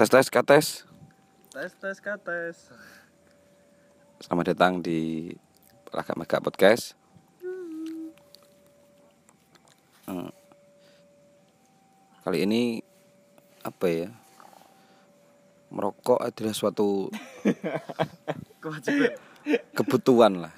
[0.00, 0.88] Tes tes kates.
[1.52, 2.72] Tes tes kates.
[4.16, 5.28] Selamat datang di
[5.92, 6.96] Lagak Mega Podcast.
[10.08, 10.32] Hmm.
[12.24, 12.80] Kali ini
[13.60, 14.08] apa ya?
[15.68, 17.12] Merokok adalah suatu
[18.64, 19.20] Kewajiban.
[19.76, 20.54] kebutuhan lah.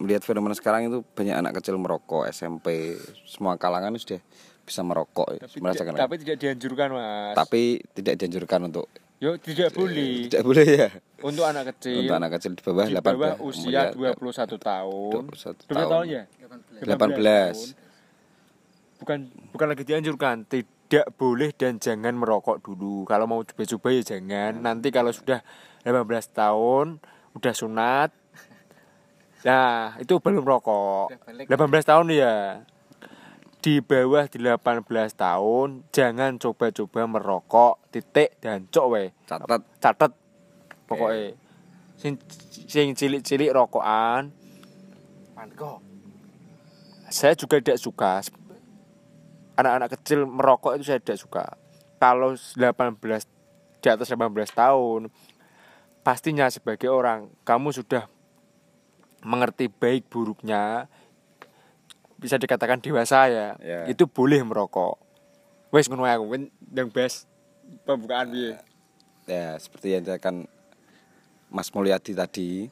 [0.00, 2.96] Melihat fenomena sekarang itu banyak anak kecil merokok, SMP,
[3.28, 4.24] semua kalangan sudah
[4.62, 5.92] bisa merokok, ya, Tapi, merasakan.
[5.92, 7.34] tidak, tapi tidak dianjurkan mas.
[7.34, 7.62] Tapi
[7.94, 8.86] tidak dianjurkan untuk
[9.22, 10.26] Yo tidak boleh.
[10.26, 10.88] tidak boleh ya.
[11.22, 12.02] Untuk anak kecil.
[12.02, 15.12] Untuk anak kecil di bawah di 18 bawah usia umurnya 21 tahun.
[15.30, 15.90] 21 12 tahun.
[15.94, 16.22] tahun ya?
[16.82, 16.90] 18.
[16.90, 17.68] tahun.
[18.98, 19.18] Bukan
[19.54, 23.06] bukan lagi dianjurkan, tidak boleh dan jangan merokok dulu.
[23.06, 24.58] Kalau mau coba-coba ya jangan.
[24.58, 25.38] Nanti kalau sudah
[25.86, 26.02] 18
[26.34, 26.98] tahun,
[27.38, 28.10] udah sunat.
[29.42, 31.14] Nah, itu belum rokok.
[31.46, 31.50] 18
[31.86, 32.62] tahun ya.
[33.62, 34.58] Di bawah 18
[35.14, 37.74] tahun jangan coba-coba merokok.
[37.94, 39.14] Titik dan cok we.
[39.24, 40.12] Catat Catet
[40.90, 41.38] pokoknya.
[41.94, 42.18] Sing
[42.66, 44.42] sing cilik-cilik rokokan
[47.12, 48.24] saya juga tidak suka
[49.60, 51.44] anak-anak kecil merokok itu saya tidak suka
[52.00, 52.96] kalau 18
[53.82, 55.12] di atas 18 tahun
[56.00, 58.08] pastinya sebagai orang kamu sudah
[59.22, 60.88] mengerti baik buruknya
[62.22, 63.80] bisa dikatakan dewasa ya Ya.
[63.84, 64.94] itu boleh merokok.
[65.68, 67.26] Wes ngono aku kan yang best
[67.82, 68.54] pembukaan piye?
[69.24, 70.46] Ya seperti yang dikatakan
[71.48, 72.70] Mas Mulyadi tadi.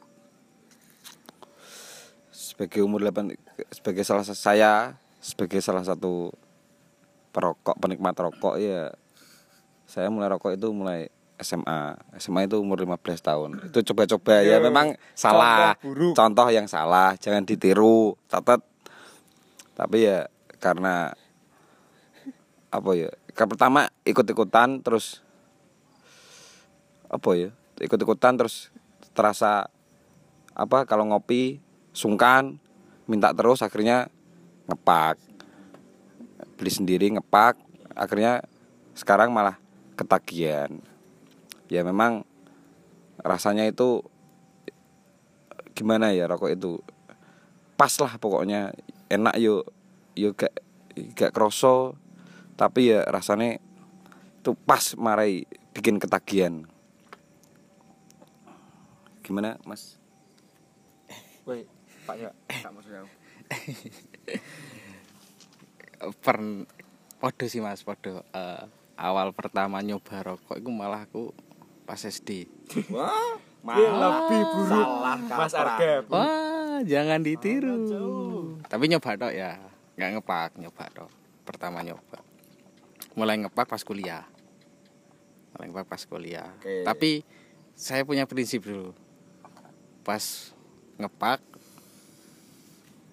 [2.31, 3.35] Sebagai umur 8
[3.69, 4.73] sebagai salah sa- saya
[5.19, 6.31] sebagai salah satu
[7.29, 8.91] perokok penikmat rokok ya
[9.85, 13.49] saya mulai rokok itu mulai SMA SMA itu umur 15 tahun.
[13.65, 15.73] Itu coba-coba ya memang salah.
[15.73, 16.13] contoh buruk.
[16.13, 18.13] contoh yang salah jangan ditiru.
[18.25, 18.61] Catat
[19.77, 20.27] tapi ya
[20.61, 21.15] karena
[22.71, 25.23] apa ya Ke- pertama ikut-ikutan terus
[27.11, 27.49] apa ya
[27.79, 28.71] ikut-ikutan terus
[29.11, 29.67] terasa
[30.55, 31.59] apa kalau ngopi
[31.91, 32.59] sungkan
[33.07, 34.07] minta terus akhirnya
[34.67, 35.19] ngepak.
[36.55, 37.57] Beli sendiri ngepak
[37.97, 38.45] akhirnya
[38.95, 39.57] sekarang malah
[39.99, 40.79] ketagihan.
[41.67, 42.23] Ya memang
[43.19, 44.03] rasanya itu
[45.75, 46.79] gimana ya rokok itu
[47.79, 48.75] pas lah pokoknya
[49.11, 49.67] enak yuk
[50.15, 50.55] yuk gak
[51.11, 51.99] gak kroso
[52.55, 53.59] tapi ya rasanya
[54.41, 56.65] itu pas marai bikin ketagihan.
[59.21, 60.01] Gimana mas?
[61.45, 61.65] Woi,
[62.05, 63.09] Pak ya, tak maksud aku.
[66.25, 66.37] per
[67.21, 68.63] podo sih mas podo Eh,
[68.97, 71.29] awal pertama nyoba rokok itu malah aku
[71.85, 72.49] pas SD
[72.89, 74.87] wah Ini lebih buruk.
[75.29, 76.01] Mas Arga.
[76.09, 76.40] wah
[76.85, 77.81] jangan ditiru.
[78.65, 79.57] Tapi nyoba dok ya.
[79.97, 81.11] Nggak ngepak nyoba dok.
[81.45, 82.19] Pertama nyoba.
[83.17, 84.23] Mulai ngepak pas kuliah.
[85.57, 86.49] Mulai ngepak pas kuliah.
[86.61, 86.87] Oke.
[86.87, 87.11] tapi
[87.75, 88.93] saya punya prinsip dulu.
[90.05, 90.53] Pas
[90.97, 91.41] ngepak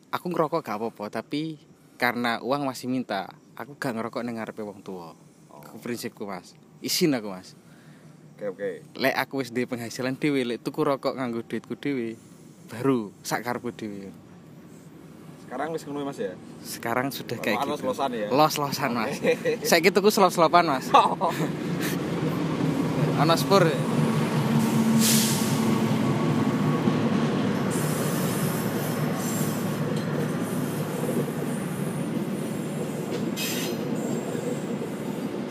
[0.08, 1.60] aku ngerokok gak apa-apa tapi
[2.00, 5.12] karena uang masih minta aku gak ngerokok nang ngarepe wong tua
[5.68, 6.56] Aku prinsipku mas.
[6.80, 7.52] Isin aku mas.
[8.38, 8.70] Oke oke.
[8.96, 12.16] Lek aku wis penghasilan dhewe lek tuku rokok nganggo duitku dhewe
[12.68, 14.12] baru sak karepku dhewe.
[15.48, 16.36] Sekarang wis ngono mas ya?
[16.60, 17.72] Sekarang sudah kayak gitu.
[17.72, 18.28] Los-losan ya?
[18.28, 19.16] los-losan mas.
[19.68, 20.86] Saya gitu tuku selop-selopan mas
[23.18, 23.66] ana spur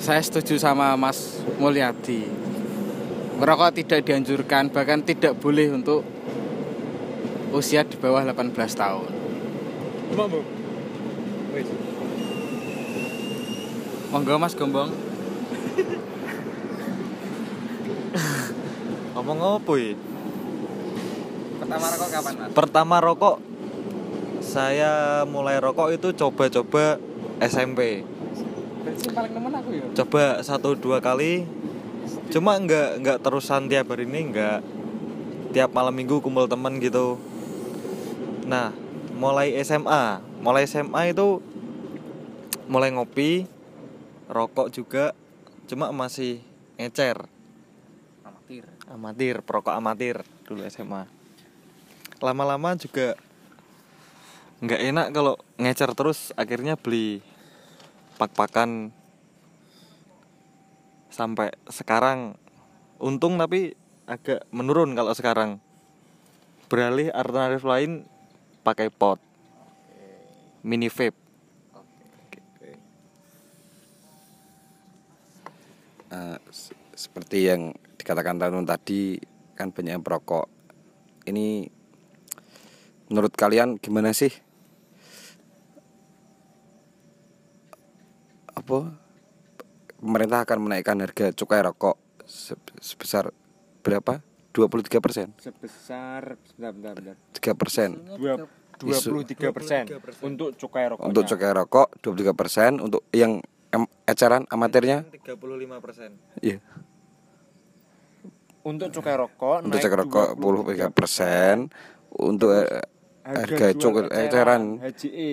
[0.07, 2.23] saya setuju sama Mas Mulyadi.
[3.43, 6.07] Merokok tidak dianjurkan bahkan tidak boleh untuk
[7.57, 9.09] usia di bawah 18 tahun
[10.13, 10.39] Cuma, Bu.
[11.57, 11.67] Wis.
[14.13, 14.93] monggo Mas Gombong
[19.17, 19.97] Ngomong apa ya?
[21.57, 22.49] pertama rokok kapan Mas?
[22.55, 23.35] Pertama rokok
[24.39, 24.91] saya
[25.27, 26.95] mulai rokok itu coba-coba
[27.43, 28.07] SMP.
[28.81, 29.83] Berarti paling nemen aku ya.
[29.91, 31.43] Coba satu dua kali.
[32.31, 34.59] Cuma nggak nggak terusan tiap hari ini nggak
[35.51, 37.19] tiap malam minggu kumpul temen gitu.
[38.47, 38.71] Nah
[39.11, 41.43] mulai SMA, mulai SMA itu
[42.71, 43.43] mulai ngopi,
[44.31, 45.11] rokok juga,
[45.67, 46.39] cuma masih
[46.79, 47.27] ngecer,
[48.23, 48.63] Amatir.
[48.87, 51.11] amatir, perokok amatir dulu SMA.
[52.23, 53.19] Lama-lama juga
[54.63, 57.21] nggak enak kalau ngecer terus akhirnya beli
[58.17, 58.89] pak-pakan
[61.13, 62.33] sampai sekarang
[62.97, 63.77] untung tapi
[64.09, 65.61] agak menurun kalau sekarang
[66.73, 68.09] beralih alternatif lain
[68.67, 69.15] pakai pot
[70.67, 71.27] mini vape
[76.51, 79.19] se- seperti yang dikatakan Tanun tadi
[79.57, 80.47] kan banyak yang perokok.
[81.27, 81.67] Ini
[83.11, 84.31] menurut kalian gimana sih?
[88.57, 88.89] Apa
[90.01, 93.29] pemerintah akan menaikkan harga cukai rokok se- sebesar
[93.85, 94.26] berapa?
[94.57, 97.15] 23 persen, sebesar bentar bentar bentar.
[97.31, 97.89] 3 persen.
[98.17, 99.89] Dua- 23 persen
[100.21, 106.17] untuk cukai rokoknya Untuk cukai rokok 23 persen, untuk yang em- eceran amatirnya, 35 persen.
[106.39, 106.57] iya.
[108.61, 111.55] untuk cukai rokok Untuk naik cukai rokok 23 persen,
[112.11, 112.83] untuk eh,
[113.23, 115.31] harga jual cukai eceran HJE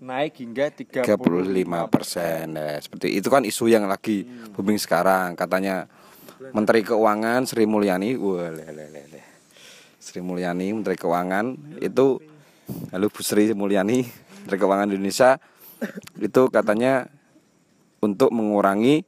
[0.00, 2.56] naik hingga 35 35 persen.
[2.56, 5.36] ya, seperti itu kan isu yang lagi booming sekarang.
[5.36, 5.92] Katanya
[6.52, 9.20] Menteri Keuangan Sri Mulyani wah le, le, le, le.
[10.00, 12.20] Sri Mulyani Menteri Keuangan itu
[12.94, 14.06] halo Bu Sri Mulyani
[14.44, 15.38] Menteri Keuangan Indonesia
[16.20, 17.08] itu katanya
[18.00, 19.04] untuk mengurangi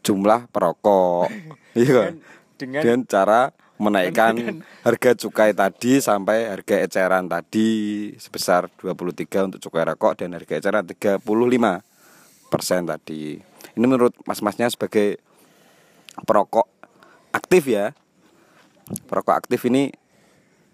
[0.00, 1.28] jumlah perokok
[1.78, 2.16] iya
[2.56, 3.40] dengan dengan cara
[3.80, 10.60] menaikkan harga cukai tadi sampai harga eceran tadi sebesar 23 untuk cukai rokok dan harga
[10.60, 11.24] eceran 35
[12.52, 13.40] persen tadi.
[13.72, 15.16] Ini menurut mas-masnya sebagai
[16.28, 16.68] perokok
[17.30, 17.92] aktif ya.
[19.06, 19.90] Perokok aktif ini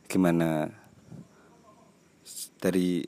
[0.09, 0.73] gimana?
[2.57, 3.05] Dari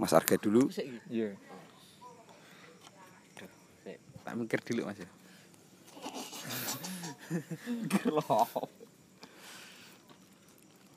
[0.00, 0.68] Mas Arga dulu.
[1.08, 1.36] iya
[4.30, 5.10] tak mikir dulu mas ya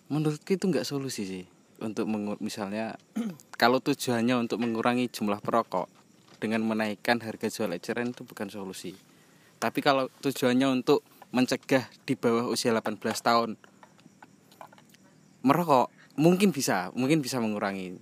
[0.05, 1.43] menurutku itu nggak solusi sih
[1.81, 2.93] untuk mengu- misalnya
[3.61, 5.89] kalau tujuannya untuk mengurangi jumlah perokok
[6.37, 8.93] dengan menaikkan harga jual eceran itu bukan solusi
[9.63, 13.55] tapi kalau tujuannya untuk mencegah di bawah usia 18 tahun
[15.47, 15.87] merokok
[16.19, 17.95] mungkin bisa mungkin bisa mengurangi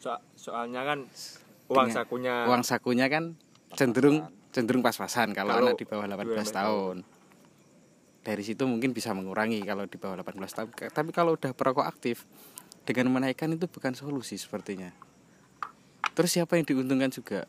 [0.00, 1.04] So- soalnya kan
[1.68, 3.36] uang Dengan- sakunya uang sakunya kan
[3.76, 6.96] cenderung cenderung pas-pasan kalau, Kalau anak di bawah 18 12 tahun.
[8.22, 10.68] Dari situ mungkin bisa mengurangi kalau di bawah 18 tahun.
[10.92, 12.28] Tapi kalau udah perokok aktif
[12.86, 14.92] dengan menaikkan itu bukan solusi sepertinya.
[16.12, 17.48] Terus siapa yang diuntungkan juga?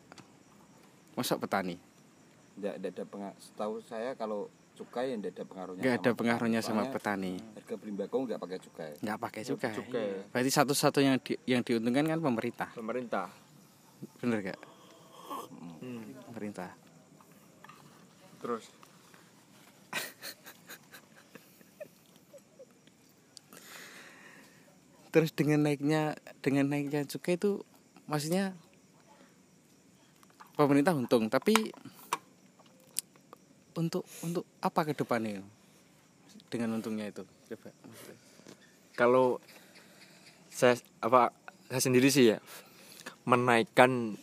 [1.14, 1.78] Masa petani?
[2.54, 3.38] Tidak ada pengaruh.
[3.42, 5.82] Setahu saya kalau cukai yang ada pengaruhnya.
[5.82, 7.38] Nggak ada pengaruhnya sama petani.
[7.54, 8.92] Harga beli bako nggak pakai cukai.
[9.02, 9.74] Nggak pakai cukai.
[9.74, 10.08] cukai.
[10.34, 12.70] Berarti satu-satunya di- yang diuntungkan kan pemerintah.
[12.74, 13.30] pemerintah
[14.20, 14.60] Bener gak?
[15.80, 16.04] Hmm.
[16.32, 16.70] Pemerintah.
[18.44, 18.68] terus
[25.08, 27.62] Terus dengan naiknya dengan naiknya cukai itu
[28.10, 28.52] maksudnya
[30.58, 31.70] pemerintah untung, tapi
[33.74, 35.42] untuk untuk apa ke depannya
[36.48, 37.26] dengan untungnya itu?
[37.54, 37.70] Coba.
[38.94, 39.42] kalau
[40.48, 41.34] saya apa
[41.66, 42.38] saya sendiri sih ya
[43.26, 44.14] menaikkan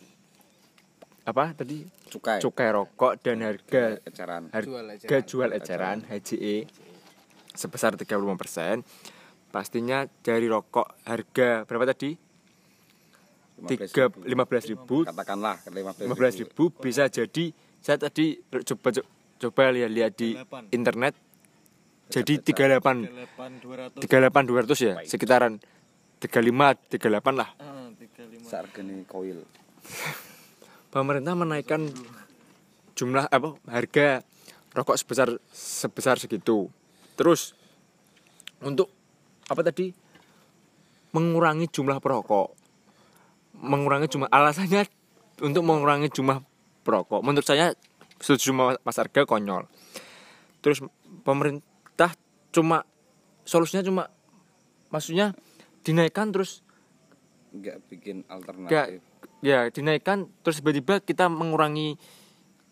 [1.28, 2.40] apa tadi Cukai.
[2.44, 4.52] cukai rokok dan harga eceran.
[4.52, 5.28] Jual harga eceran.
[5.28, 6.56] jual eceran HJE
[7.56, 8.84] sebesar 35%
[9.52, 12.16] pastinya dari rokok harga berapa tadi?
[13.62, 19.21] Tiga lima belas ribu Katakanlah 15 lima belas ribu bisa jadi saya tadi coba coba
[19.50, 20.38] lihat-lihat di
[20.70, 21.18] internet.
[22.12, 23.08] Jadi 38
[24.04, 24.04] 38 200.
[24.04, 24.94] 38 200 ya?
[25.08, 25.58] Sekitaran
[26.20, 27.50] 35 38 lah.
[27.58, 28.46] Ah, 35.
[28.46, 29.42] Seharganya koil.
[30.92, 31.88] pemerintah menaikkan
[32.94, 34.22] jumlah apa harga
[34.76, 36.68] rokok sebesar sebesar segitu.
[37.16, 37.56] Terus
[38.62, 38.92] untuk
[39.48, 39.96] apa tadi?
[41.12, 42.56] Mengurangi jumlah perokok.
[43.60, 44.88] Mengurangi jumlah alasannya
[45.44, 46.40] untuk mengurangi jumlah
[46.84, 47.20] perokok.
[47.24, 47.76] Menurut saya
[48.22, 49.66] setuju sama mas harga konyol.
[50.62, 50.80] Terus
[51.22, 52.14] pemerintah
[52.50, 52.86] cuma
[53.44, 54.04] solusinya cuma
[54.88, 55.34] maksudnya
[55.82, 56.62] dinaikkan terus
[57.52, 59.02] Nggak bikin alternatif.
[59.42, 61.98] ya dinaikkan terus tiba-tiba kita mengurangi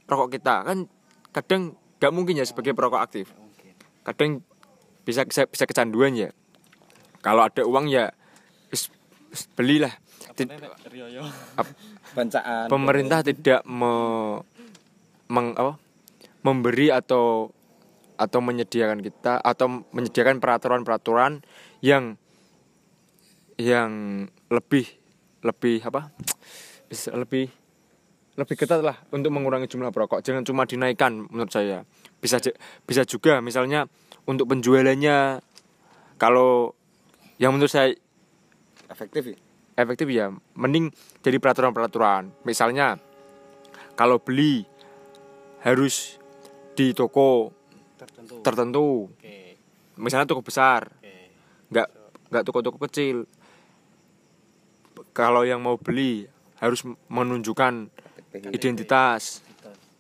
[0.06, 0.64] rokok kita.
[0.64, 0.86] Kan
[1.30, 1.62] kadang
[1.98, 3.28] nggak mungkin ya sebagai perokok aktif.
[4.00, 4.42] kadang
[5.04, 6.30] bisa bisa, bisa kecanduan ya.
[7.20, 8.14] Kalau ada uang ya
[8.70, 8.94] wis-
[9.28, 9.92] wis belilah.
[12.10, 12.66] Bancaan.
[12.68, 13.92] pemerintah tidak me,
[15.30, 15.78] meng- apa,
[16.44, 17.54] memberi atau
[18.20, 21.40] atau menyediakan kita atau menyediakan peraturan-peraturan
[21.80, 22.20] yang
[23.56, 24.88] yang lebih
[25.40, 26.12] lebih apa
[26.92, 27.48] bisa lebih
[28.40, 30.24] lebih ketat lah untuk mengurangi jumlah perokok.
[30.24, 31.84] Jangan cuma dinaikkan menurut saya.
[32.24, 32.40] Bisa
[32.88, 33.88] bisa juga misalnya
[34.24, 35.44] untuk penjualannya
[36.16, 36.72] kalau
[37.36, 37.92] yang menurut saya
[38.88, 39.38] efektif ya.
[39.76, 40.32] efektif ya.
[40.56, 42.32] Mending jadi peraturan-peraturan.
[42.48, 42.96] Misalnya
[44.00, 44.64] kalau beli
[45.62, 46.18] harus
[46.74, 47.52] di toko
[47.96, 48.36] Tertentu.
[48.42, 48.88] tertentu.
[49.12, 49.60] Oke.
[49.96, 50.88] misalnya toko besar.
[50.90, 51.16] Oke.
[51.70, 51.88] nggak
[52.30, 53.28] nggak toko-toko kecil.
[55.12, 57.92] Kalau yang mau beli harus menunjukkan
[58.50, 59.44] identitas.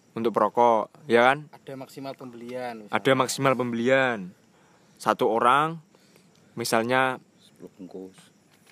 [0.10, 1.48] untuk perokok ya kan?
[1.54, 2.92] Ada maksimal pembelian misalnya.
[2.92, 4.20] ada maksimal pembelian.
[4.96, 5.80] Satu orang
[6.56, 7.22] misalnya
[7.56, 8.18] 10 bungkus.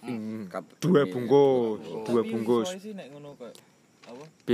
[0.04, 2.68] Mm, Kat- dua iya, bungkus dua Tapi bungkus.
[2.70, 3.54] kok
[4.08, 4.26] apa?
[4.44, 4.50] B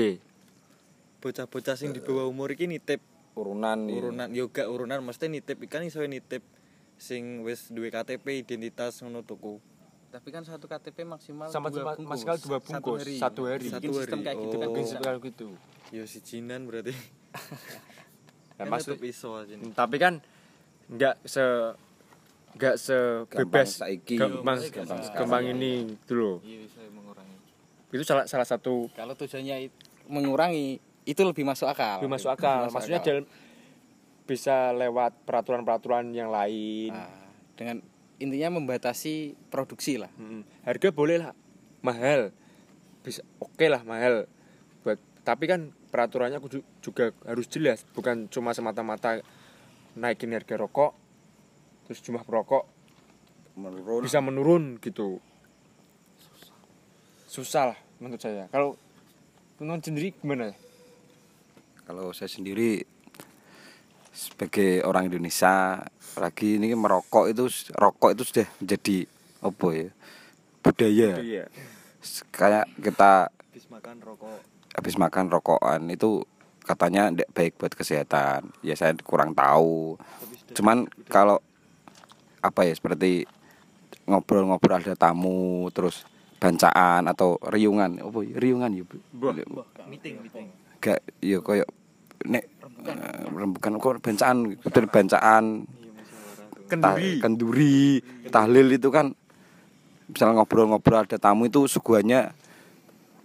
[1.24, 3.00] bocah-bocah sing di bawah umur iki nitip
[3.34, 3.96] urunan iya.
[3.96, 6.44] urunan yo gak urunan mesti nitip ikan iso nitip
[7.00, 9.63] sing wis duwe KTP identitas ngono tuku
[10.12, 12.22] tapi kan satu KTP maksimal sama dua bungkus.
[12.22, 13.65] maksimal dua bungkus satu hari, satu hari.
[13.65, 14.25] Satu sistem hari.
[14.27, 14.75] kayak gitu kan Oh.
[14.75, 14.98] bisa.
[15.00, 15.48] Prinsip gitu
[15.89, 19.74] yo si jinan berarti Nah, Kan maksud iso aja nih.
[19.74, 20.22] tapi kan
[20.86, 21.42] nggak se
[22.53, 24.13] nggak sebebas saiki.
[24.13, 25.18] gampang, Iya, gampang sekali.
[25.18, 27.34] gampang ini gitu loh iya bisa mengurangi
[27.89, 29.74] itu salah salah satu kalau tujuannya
[30.06, 32.00] mengurangi itu lebih masuk akal.
[32.00, 32.67] Lebih masuk akal.
[32.67, 33.10] Lebih maksudnya akal.
[33.12, 33.25] dalam
[34.24, 36.95] bisa lewat peraturan-peraturan yang lain.
[36.95, 37.12] Nah,
[37.60, 37.83] dengan
[38.24, 40.12] intinya membatasi produksi lah.
[40.15, 41.31] Mm, harga boleh lah.
[41.83, 42.31] Mahal.
[43.03, 44.31] Bisa oke lah mahal.
[44.81, 47.83] Buat tapi kan peraturannya kudu- juga harus jelas.
[47.91, 49.19] Bukan cuma semata-mata
[49.93, 50.95] naikin harga rokok
[51.83, 52.63] terus jumlah perokok
[53.60, 54.01] menurun.
[54.01, 55.19] bisa menurun gitu.
[57.27, 58.48] Susah lah menurut saya.
[58.50, 58.79] Kalau
[59.60, 60.55] teman sendiri gimana
[61.93, 62.81] kalau saya sendiri
[64.13, 65.85] sebagai orang Indonesia
[66.17, 68.97] lagi ini merokok itu rokok itu sudah menjadi
[69.41, 69.88] apa ya
[70.62, 71.09] budaya.
[71.21, 71.45] Iya
[72.31, 74.39] kayak kita habis makan rokok.
[74.73, 76.25] habis makan rokokan itu
[76.63, 78.51] katanya tidak baik buat kesehatan.
[78.65, 79.97] Ya saya kurang tahu.
[80.55, 81.39] Cuman kalau
[82.43, 83.29] apa ya seperti
[84.03, 86.03] ngobrol-ngobrol ada tamu terus
[86.41, 88.03] bancaan atau riungan.
[88.03, 88.35] Apa ya?
[88.35, 88.83] riungan ya
[89.88, 90.47] meeting meeting.
[90.83, 91.63] Gak ya koyo
[92.27, 92.44] nek
[92.88, 95.68] eh, rembukan kok bancaan betul bancaan
[96.68, 97.77] ta- kenduri kenduri
[98.32, 99.13] tahlil itu kan
[100.10, 102.34] misalnya ngobrol-ngobrol ada tamu itu suguhannya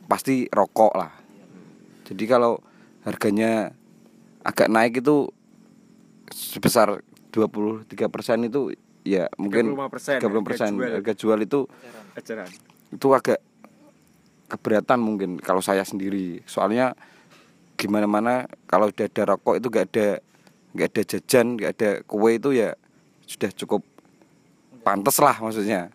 [0.09, 1.13] pasti rokok lah.
[2.09, 2.65] Jadi kalau
[3.05, 3.77] harganya
[4.41, 5.29] agak naik itu
[6.33, 7.85] sebesar 23%
[8.49, 8.73] itu
[9.05, 10.93] ya mungkin 35%, 30% harga jual.
[10.97, 11.61] harga jual itu
[12.17, 12.49] ajaran.
[12.89, 13.41] itu agak
[14.49, 16.41] keberatan mungkin kalau saya sendiri.
[16.49, 16.97] Soalnya
[17.79, 18.35] gimana mana
[18.67, 20.09] kalau udah ada rokok itu gak ada
[20.75, 22.75] gak ada jajan gak ada kue itu ya
[23.23, 23.87] sudah cukup
[24.83, 25.93] pantas lah maksudnya.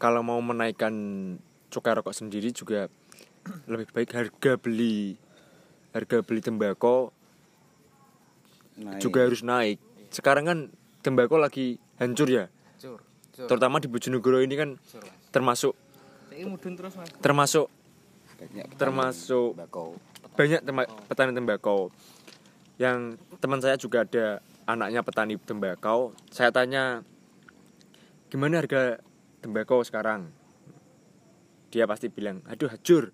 [0.00, 0.94] Kalau mau menaikkan
[1.68, 2.88] cukai rokok sendiri juga
[3.68, 5.20] lebih baik harga beli
[5.92, 7.12] harga beli tembakau
[8.80, 9.00] Naik.
[9.04, 9.76] juga harus naik.
[10.08, 10.58] Sekarang kan
[11.04, 12.48] tembakau lagi hancur ya?
[12.80, 13.04] Cur,
[13.36, 15.12] cur, terutama di Bojonegoro ini kan cur, Mas.
[15.28, 15.74] termasuk
[16.30, 17.08] Saya mudun terus mas.
[17.20, 17.66] termasuk
[18.40, 19.88] Banyak termasuk tembakau.
[20.32, 21.80] banyak tema- petani tembakau.
[22.80, 26.16] Yang teman saya juga ada anaknya petani tembakau.
[26.32, 27.04] Saya tanya
[28.32, 29.04] gimana harga
[29.44, 30.32] tembakau sekarang?
[31.68, 33.12] Dia pasti bilang aduh hancur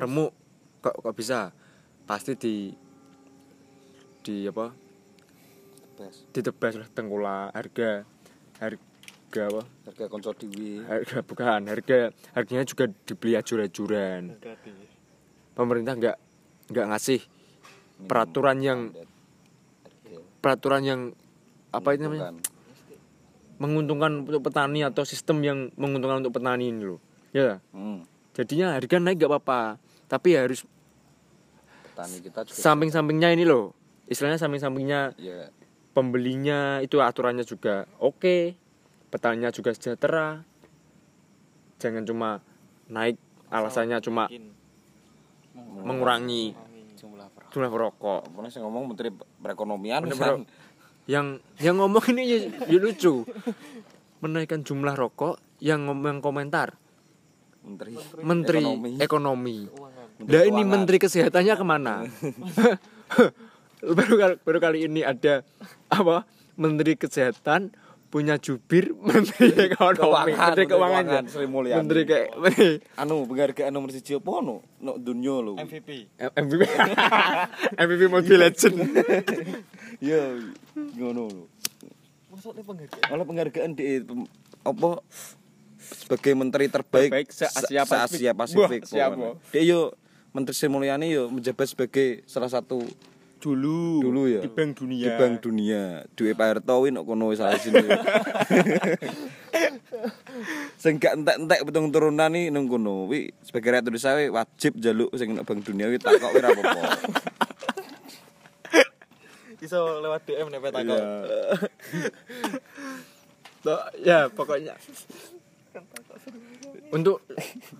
[0.00, 0.32] remuk
[0.80, 1.52] kok kok bisa?
[2.08, 2.72] Pasti di
[4.24, 4.72] di apa?
[6.32, 8.08] Ditebas lah tengkulak harga
[8.64, 8.87] harga
[9.36, 9.62] apa?
[9.84, 10.80] Harga konco dewi.
[10.88, 11.60] Harga bukan.
[11.68, 11.98] Harga
[12.32, 14.40] harganya juga dibeli ajur-ajuran.
[15.52, 16.16] Pemerintah nggak
[16.72, 17.20] nggak ngasih
[18.08, 18.80] peraturan yang
[20.40, 21.00] peraturan yang
[21.68, 22.32] apa itu namanya?
[23.60, 24.24] Menguntungkan.
[24.24, 27.00] Untuk petani atau sistem yang menguntungkan untuk petani ini loh.
[27.34, 28.08] Ya hmm.
[28.32, 29.76] jadinya harga naik gak apa-apa.
[30.08, 30.64] Tapi harus
[31.92, 33.76] petani kita juga samping-sampingnya ini loh.
[34.08, 35.52] Istilahnya samping-sampingnya ya.
[35.92, 38.56] pembelinya itu aturannya juga oke
[39.08, 40.44] petaninya juga sejahtera.
[41.78, 42.40] Jangan cuma
[42.88, 43.16] naik
[43.48, 44.28] alasannya cuma
[45.56, 46.52] mengurangi
[46.98, 48.20] jumlah per jumlah perokok.
[48.28, 50.42] Pokoknya saya ngomong menteri perekonomian Bener, kan.
[51.08, 51.26] yang
[51.62, 52.38] yang ngomong ini ya,
[52.68, 53.24] ya lucu.
[54.18, 56.74] Menaikkan jumlah rokok yang ngomong komentar.
[57.62, 58.90] Menteri menteri Ekonomi.
[58.96, 59.58] ekonomi,
[60.18, 61.94] Menteri Nah ini menteri kesehatannya ke mana?
[63.78, 65.46] Baru kali, baru kali ini ada
[65.86, 66.26] apa?
[66.58, 67.70] Menteri kesehatan
[68.08, 70.00] punya jubir menteri ekonomi.
[70.00, 71.30] Keuangan, menteri keuangan Keuangan, ya.
[71.30, 71.78] Sri Mulyani.
[71.78, 72.70] menteri kayak menteri.
[72.94, 75.88] Anu penghargaan nomor siji apa no no dunia lo MVP
[76.18, 76.62] MVP
[77.84, 78.76] MVP Mobile Legend.
[80.00, 80.22] Ya
[80.94, 81.42] ngono lo
[82.30, 83.08] maksudnya penghargaan?
[83.10, 84.00] Oleh penghargaan di
[84.62, 84.90] apa
[85.78, 88.82] sebagai menteri terbaik Terbaik se- se-Asia Pasifik.
[88.84, 89.28] Wah, siap, pokoknya.
[89.32, 89.50] Wah.
[89.50, 89.80] dia yo
[90.30, 92.78] menteri Sri Mulyani yo menjabat sebagai salah satu
[93.38, 94.42] dulu dulu ya.
[94.42, 95.06] di Bank Dunia.
[95.06, 95.82] Di Bank Dunia.
[96.12, 97.78] Duwe Pak Hartowi nok kono salah sini
[100.82, 103.06] sing gak entek-entek petung turunan nih nang kono.
[103.06, 106.40] Wi sebagai rakyat Indonesia wi wajib jaluk sing nok Bank Dunia wi tak kok wi
[106.42, 106.82] ra apa-apa.
[109.58, 111.02] Iso lewat DM nek petak Iya.
[113.66, 114.78] Toh, ya pokoknya.
[116.94, 117.26] Untuk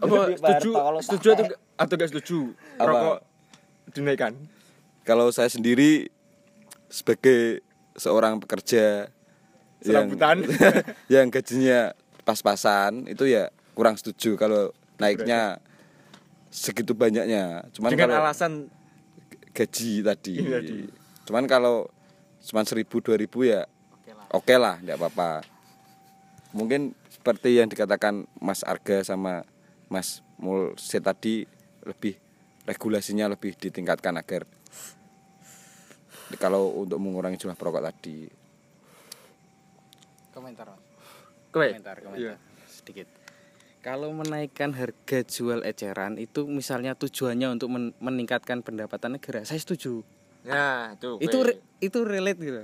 [0.03, 0.71] apa setuju
[1.07, 1.47] setuju atau
[1.79, 2.51] atau gak setuju?
[2.83, 2.91] Apa?
[2.91, 3.19] rokok
[3.95, 4.35] dinaikkan
[5.09, 6.13] Kalau saya sendiri
[6.93, 7.65] sebagai
[7.97, 9.09] seorang pekerja
[9.81, 10.45] yang Serabutan.
[11.15, 11.97] yang gajinya
[12.29, 14.69] pas-pasan itu ya kurang setuju kalau
[15.01, 15.65] naiknya
[16.53, 17.65] segitu banyaknya.
[17.73, 18.53] Cuman dengan kalau alasan
[19.57, 20.45] gaji tadi.
[20.45, 20.79] Iya, tadi.
[21.25, 21.89] Cuman kalau
[22.45, 23.65] cuman seribu dua ribu ya
[24.29, 25.41] oke lah, tidak apa-apa.
[26.53, 29.49] Mungkin seperti yang dikatakan Mas Arga sama
[29.89, 31.49] Mas Mulse tadi
[31.81, 32.21] lebih
[32.69, 34.45] regulasinya lebih ditingkatkan agar
[36.37, 38.29] kalau untuk mengurangi jumlah perokok tadi.
[40.31, 40.83] Komentar, Mas.
[41.49, 42.21] Komentar, komentar.
[42.21, 42.35] Iya.
[42.69, 43.09] Sedikit.
[43.81, 50.05] Kalau menaikkan harga jual eceran itu misalnya tujuannya untuk men- meningkatkan pendapatan negara, saya setuju.
[50.45, 52.63] nah itu Itu re- itu relate gitu.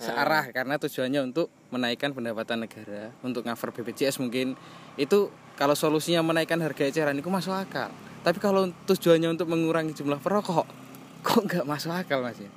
[0.00, 4.56] Searah karena tujuannya untuk menaikkan pendapatan negara, untuk cover BPJS mungkin.
[4.96, 7.92] Itu kalau solusinya menaikkan harga eceran itu masuk akal.
[8.24, 10.64] Tapi kalau tujuannya untuk mengurangi jumlah perokok,
[11.26, 12.48] kok nggak masuk akal Mas ya?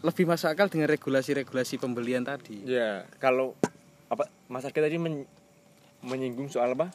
[0.00, 2.64] Lebih masuk akal dengan regulasi-regulasi pembelian tadi.
[2.64, 3.52] Ya, kalau
[4.08, 5.28] apa Mas Arga tadi men-
[6.00, 6.88] menyinggung soal apa?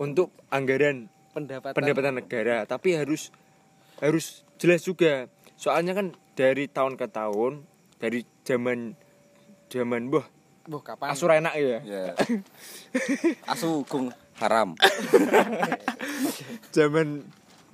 [0.00, 3.30] Untuk anggaran Pendapatan, pendapatan negara, tapi harus
[4.02, 5.30] harus jelas juga.
[5.54, 7.62] Soalnya kan dari tahun ke tahun,
[8.02, 8.98] dari zaman
[9.70, 10.26] zaman wah
[10.66, 11.14] Boh, kapan?
[11.14, 11.78] asur enak ya.
[11.86, 12.04] Ya.
[13.46, 14.10] Asu gung
[14.42, 14.74] haram.
[16.76, 17.26] Zaman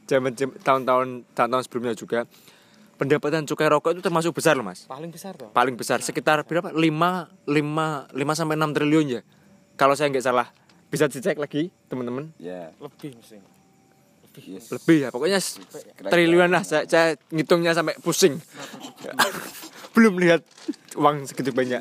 [0.07, 2.25] zaman tahun-tahun tahun-tahun sebelumnya juga
[2.97, 4.85] pendapatan cukai rokok itu termasuk besar loh, Mas.
[4.85, 5.49] Paling besar toh.
[5.49, 6.69] Paling besar sekitar berapa?
[6.69, 9.23] 5 5 5 sampai 6 triliun ya.
[9.75, 10.49] Kalau saya nggak salah.
[10.87, 12.33] Bisa dicek lagi, teman-teman.
[12.37, 12.73] Ya.
[12.77, 13.39] Lebih mesti.
[14.37, 14.69] Yes.
[14.69, 15.41] lebih ya pokoknya
[16.05, 18.37] triliunan lah saya, saya ngitungnya sampai pusing
[19.97, 20.45] belum lihat
[20.93, 21.81] uang segitu banyak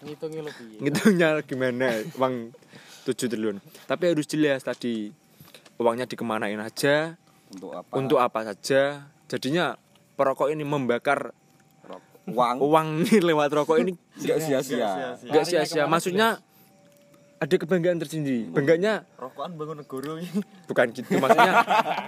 [0.00, 0.66] Ngitungnya lebih.
[0.72, 0.80] ya.
[0.80, 2.56] ngitungnya gimana uang
[3.04, 5.12] 7 triliun tapi harus jelas tadi
[5.76, 7.20] uangnya dikemanain aja
[7.52, 7.92] Untuk apa?
[7.92, 9.76] untuk apa saja jadinya
[10.16, 11.36] perokok ini membakar
[12.26, 12.56] uang.
[12.58, 13.92] uang nih lewat rokok ini.
[14.18, 15.14] Nggak sia-sia.
[15.22, 15.84] nggak sia-sia.
[15.86, 16.40] Maksudnya
[17.36, 18.48] ada kebanggaan tersendiri.
[18.50, 20.16] Bangganya rokokan bangun negoro
[20.66, 21.54] bukan gitu maksudnya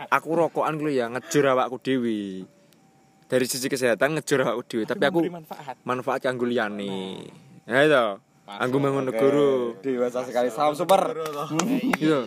[0.09, 2.49] aku rokokan dulu ya ngejur awakku dewi
[3.29, 5.77] dari sisi kesehatan ngejur awakku dewi tapi aku manfaat.
[5.85, 7.29] manfaat kanggo liyane.
[7.69, 8.07] Ya itu.
[8.49, 10.49] Anggo bangun negoro Dewasa sekali.
[10.49, 11.13] Salam super.
[12.01, 12.25] gitu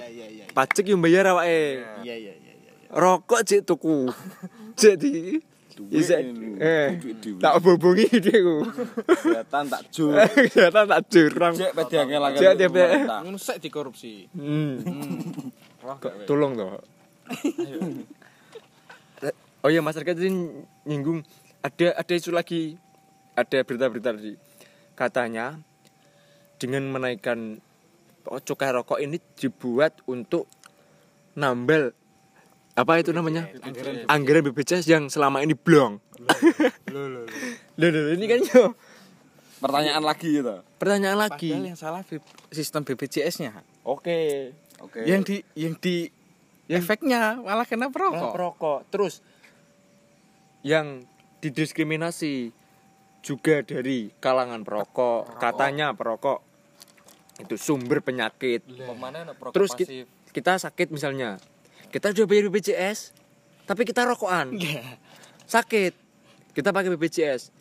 [0.53, 1.81] pajak yang bayar awake.
[2.03, 2.53] Iya iya iya.
[2.53, 2.71] iya.
[2.93, 4.11] rokok cek tuku.
[4.79, 4.97] Cek
[5.89, 6.21] Isa,
[6.61, 6.99] eh,
[7.41, 8.61] tak hubungi dia ku.
[9.07, 10.13] Kelihatan tak jur.
[10.13, 11.53] Kelihatan tak jurang.
[11.57, 12.37] Cek pedangnya lagi.
[12.37, 14.29] Cek dia pe- Ngono sek dikorupsi.
[14.35, 14.77] Hmm.
[15.81, 16.77] Kok tolong toh.
[19.61, 20.29] oh iya Mas Arka tadi
[20.83, 21.21] nyinggung
[21.61, 22.75] ada ada isu lagi
[23.37, 24.33] ada berita-berita tadi
[24.97, 25.57] katanya
[26.57, 27.61] dengan menaikkan
[28.21, 30.45] cukai rokok ini dibuat untuk
[31.33, 31.93] nambal
[32.71, 33.51] apa itu namanya
[34.07, 35.99] anggaran BPJS yang selama ini blong.
[36.91, 37.25] Loh, loh,
[37.77, 38.63] loh, ini kan yo
[39.61, 40.57] Pertanyaan lagi gitu.
[40.81, 41.53] pertanyaan lagi.
[41.53, 42.01] Padahal yang salah
[42.49, 43.61] sistem BPJS-nya.
[43.85, 44.49] Oke.
[44.81, 45.05] Oke.
[45.05, 46.09] Yang di yang di
[46.65, 48.31] efeknya malah kena Malah perokok.
[48.33, 48.79] perokok.
[48.89, 49.13] Terus
[50.65, 51.05] yang
[51.45, 52.49] didiskriminasi
[53.21, 55.37] juga dari kalangan perokok.
[55.37, 56.41] Katanya perokok
[57.37, 58.65] itu sumber penyakit.
[58.65, 59.77] Perokok Terus
[60.33, 61.37] kita sakit misalnya.
[61.91, 63.11] Kita udah bayar BPJS,
[63.67, 64.55] tapi kita rokokan.
[65.43, 65.91] Sakit.
[66.55, 67.51] Kita pakai BPJS.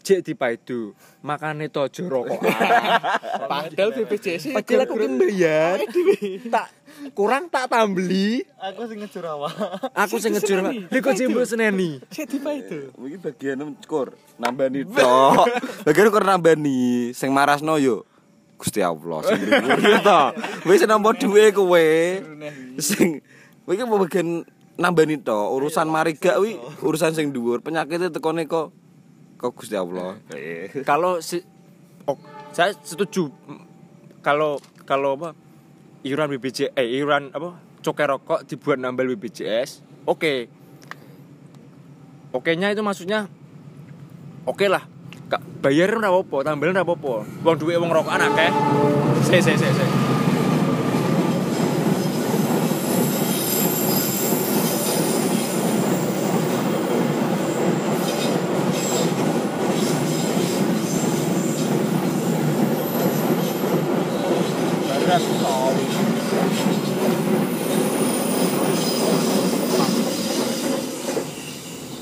[0.00, 2.48] Jek di paidu, makane tojo rokokan.
[3.50, 5.76] Padahal BPJS Padahal aku kan bayar.
[6.48, 6.66] tak
[7.12, 8.40] kurang tak tambeli.
[8.56, 9.52] Aku sing ngejur awak.
[9.92, 10.64] Aku sing ngejur.
[10.64, 12.00] Lha kok jembul seneni.
[12.08, 12.94] Saya tiba itu.
[12.96, 15.50] Mungkin bagian kur nambani tok.
[15.84, 18.08] bagian kur nambani sing marasno yo.
[18.56, 20.22] Gusti Allah sing dhuwur to.
[20.64, 21.88] Wis nampa dhuwe kowe.
[22.80, 23.20] Sing
[23.68, 24.46] iki mau bagian
[24.80, 25.52] nambani tok.
[25.60, 27.60] Urusan mari gak wi urusan sing dhuwur.
[27.60, 28.72] Penyakitnya tekone kok
[29.36, 30.16] kok Gusti Allah.
[30.88, 31.44] Kalau si
[32.08, 32.16] oh,
[32.50, 33.28] saya setuju
[34.20, 35.36] kalau kalau apa
[36.04, 40.48] iuran BPJS eh iuran apa cukai rokok dibuat nambal BPJS oke
[42.32, 43.28] oke nya itu maksudnya
[44.44, 44.84] oke lah
[45.30, 47.12] Kak, bayar ora apa-apa tambahan ora apa-apa
[47.46, 48.50] wong duwe wong rokokan akeh
[49.22, 49.99] se se se se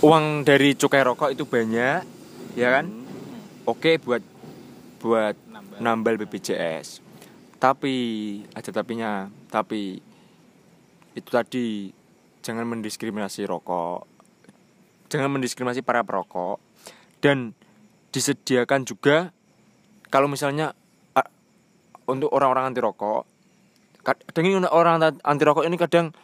[0.08, 2.00] uang dari cukai rokok itu banyak
[2.56, 2.88] ya kan?
[3.68, 4.24] Oke buat
[5.04, 5.36] buat
[5.84, 6.16] nambal.
[6.16, 7.04] BPJS
[7.60, 7.94] tapi
[8.56, 10.00] ada tapinya tapi
[11.12, 11.92] itu tadi
[12.40, 14.08] jangan mendiskriminasi rokok.
[15.12, 16.62] Jangan mendiskriminasi para perokok.
[17.18, 17.52] Dan
[18.14, 19.34] disediakan juga
[20.08, 20.72] kalau misalnya
[22.08, 23.28] untuk orang-orang anti rokok
[24.00, 26.16] kadang ini orang anti rokok ini kadang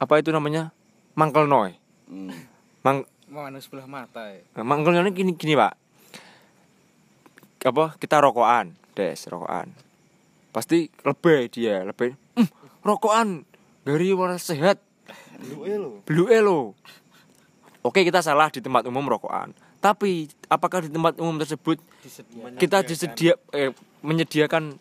[0.00, 0.72] apa itu namanya?
[1.12, 2.53] Mangkel noy Hmm.
[2.84, 4.44] Mang mau anu sebelah mata ya.
[4.60, 5.72] Nah, mangkelnya ini gini gini pak.
[7.64, 8.76] Apa kita rokokan.
[8.92, 9.72] Des rokokan.
[10.52, 12.46] Pasti lebih dia lebih "Hmm,
[12.84, 13.48] rokokan
[13.88, 14.84] dari warna sehat.
[16.04, 16.76] Belum elo
[17.80, 19.56] oke kita salah di tempat umum rokokan.
[19.80, 21.80] Tapi apakah di tempat umum tersebut
[22.60, 23.72] kita disedia eh,
[24.04, 24.76] menyediakan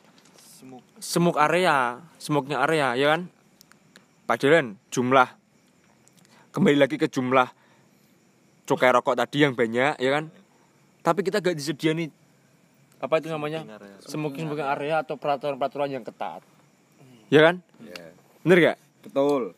[0.99, 1.39] semuk.
[1.39, 3.31] area semuknya area ya kan?
[4.27, 5.39] Pak Dilan jumlah.
[6.51, 7.62] Kembali lagi ke jumlah
[8.63, 10.32] cukai rokok tadi yang banyak ya kan?
[11.04, 12.08] Tapi kita gak disediani
[13.04, 13.67] apa itu namanya?
[14.08, 16.39] Smoking smoking area atau peraturan peraturan yang ketat.
[17.28, 17.60] Ya kan?
[17.84, 18.15] Ya.
[18.43, 18.78] bener gak?
[19.04, 19.56] Betul.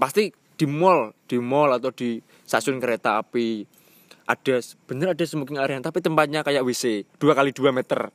[0.00, 3.66] pasti di mall di mall atau di stasiun kereta api
[4.28, 8.12] ada bener ada smoking area tapi tempatnya kayak WC dua kali dua meter.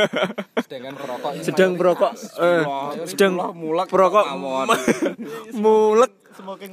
[0.64, 2.62] Sedangkan perokok sedang perokok eh,
[3.08, 4.24] sedang mulak perokok
[5.64, 6.12] mulek.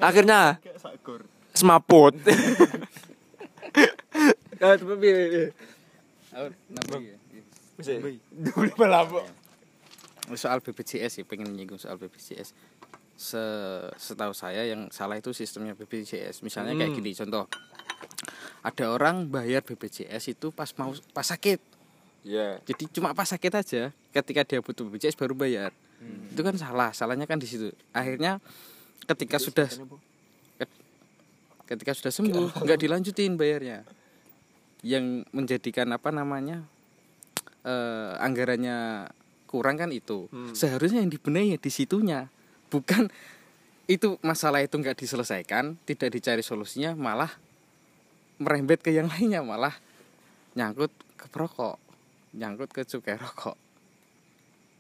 [0.03, 0.59] Akhirnya
[1.53, 2.17] semaput.
[4.61, 5.53] Tapi piye.
[7.77, 7.97] Bisa.
[8.31, 9.21] Dulu apa?
[10.39, 12.55] soal BPJS sih pengen menyinggung soal BPJS
[13.13, 13.43] Se
[13.99, 16.97] setahu saya yang salah itu sistemnya BPJS misalnya kayak Hmm.
[17.03, 17.45] gini contoh.
[18.63, 21.59] Ada orang bayar BPJS itu pas mau pas sakit.
[22.23, 22.55] Ya.
[22.63, 25.75] jadi cuma pas sakit aja ketika dia butuh BPJS baru bayar.
[26.31, 27.75] Itu kan salah salahnya kan di situ.
[27.91, 28.39] Akhirnya
[29.05, 29.67] ketika sudah
[31.69, 33.87] ketika sudah sembuh nggak dilanjutin bayarnya.
[34.83, 36.63] Yang menjadikan apa namanya
[37.63, 39.09] eh, anggarannya
[39.47, 40.27] kurang kan itu.
[40.33, 40.51] Hmm.
[40.57, 42.27] seharusnya yang dibenahi ya di situnya.
[42.67, 43.07] Bukan
[43.85, 47.29] itu masalah itu nggak diselesaikan tidak dicari solusinya malah
[48.39, 49.75] merembet ke yang lainnya malah
[50.55, 51.77] nyangkut ke perokok
[52.33, 53.55] nyangkut ke cukai rokok.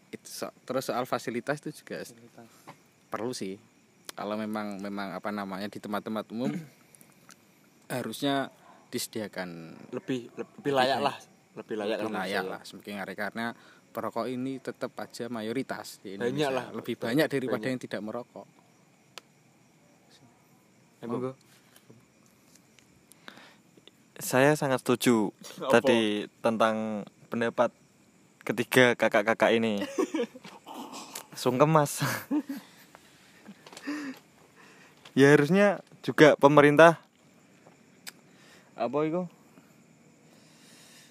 [0.09, 2.01] Itu so- terus soal fasilitas itu juga
[3.13, 3.61] perlu sih
[4.13, 6.53] kalau memang memang apa namanya di tempat-tempat umum
[7.89, 8.49] harusnya
[8.93, 11.15] disediakan Lebih lebih layak lah.
[11.53, 13.53] Lebih layak lebih layak lah semakin hari karena
[13.93, 16.65] perokok ini tetap aja mayoritas di Banyak Indonesia lah.
[16.73, 17.71] lebih banyak daripada Banyak.
[17.77, 18.47] yang tidak merokok
[21.07, 21.35] Monggo.
[24.23, 25.83] Saya sangat setuju Apa?
[25.83, 27.75] tadi tentang pendapat
[28.47, 29.83] ketiga kakak-kakak ini.
[31.41, 31.99] Sungkem mas.
[35.13, 36.99] Ya harusnya juga pemerintah
[38.73, 39.21] apa itu?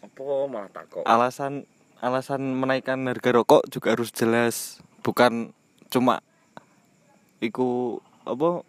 [0.02, 1.06] Apa malah takok?
[1.06, 1.62] alasan
[2.02, 4.82] alasan menaikkan harga rokok juga harus jelas.
[5.06, 5.54] Bukan
[5.90, 6.20] cuma
[7.38, 8.66] iku apa?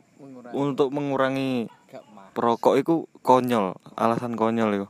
[0.54, 1.68] Untuk mengurangi
[2.34, 4.88] perokok itu konyol alasan konyol itu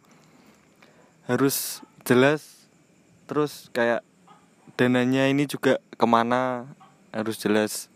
[1.27, 2.67] harus jelas
[3.27, 4.03] terus kayak
[4.75, 6.67] dananya ini juga ke mana
[7.15, 7.87] harus jelas.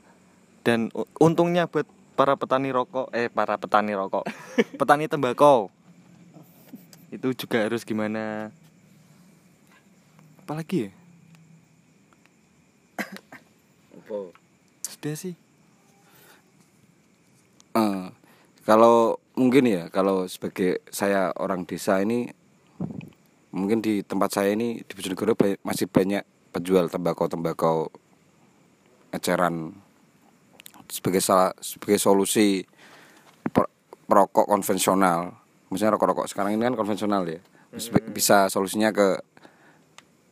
[0.63, 4.25] Dan untungnya buat para petani rokok eh para petani rokok.
[4.81, 5.69] Petani tembakau.
[7.13, 8.49] Itu juga harus gimana?
[10.41, 10.91] Apalagi ya?
[14.01, 14.33] Apa?
[14.97, 15.37] sudah sih.
[17.77, 18.07] Eh,
[18.65, 22.33] kalau mungkin ya kalau sebagai saya orang desa ini
[23.53, 27.93] mungkin di tempat saya ini di Bojonegoro masih banyak penjual tembakau-tembakau
[29.13, 29.77] eceran
[30.87, 32.63] sebagai salah sebagai solusi
[33.47, 33.71] per-
[34.05, 35.35] perokok konvensional.
[35.67, 37.39] Maksudnya rokok-rokok sekarang ini kan konvensional ya.
[38.09, 39.19] Bisa solusinya ke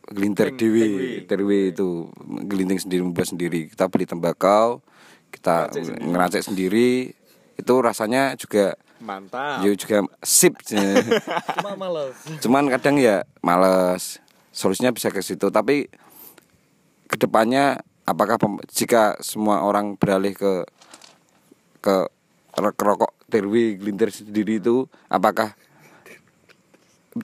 [0.06, 0.86] gelintir Ting- dewi,
[1.26, 2.08] terwi itu
[2.46, 3.66] gelinting sendiri membuat sendiri.
[3.68, 4.80] Kita beli tembakau,
[5.28, 6.06] kita Ngeracik sendiri.
[6.06, 6.90] ngeracik sendiri.
[7.56, 9.60] Itu rasanya juga Mantap.
[9.60, 10.56] ya juga sip.
[11.60, 14.20] cuma males Cuman kadang ya males.
[14.52, 15.84] Solusinya bisa ke situ, tapi
[17.06, 20.64] ke depannya apakah pem- jika semua orang beralih ke
[21.82, 21.96] ke
[22.56, 25.52] rokok terwi gelintir sendiri itu apakah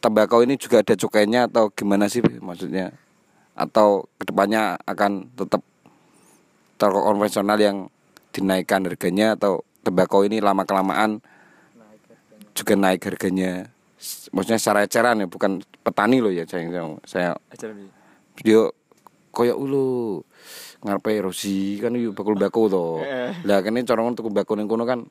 [0.02, 2.92] tembakau ini juga ada cukainya atau gimana sih maksudnya?
[3.54, 5.62] Atau ke depannya akan tetap
[6.82, 7.76] rokok konvensional yang
[8.34, 11.22] dinaikkan harganya atau tembakau ini lama kelamaan
[12.52, 13.70] juga naik harganya?
[14.34, 16.66] Maksudnya secara eceran ya bukan petani loh ya saya
[17.06, 17.90] saya Ajaran piye?
[18.34, 18.60] video
[19.30, 20.20] koyo ulu
[20.82, 22.84] ngarepe Rosi kan yo bakul bako to.
[23.06, 23.46] Eh.
[23.46, 25.06] Lah kene corongan tuku bako ning kono kan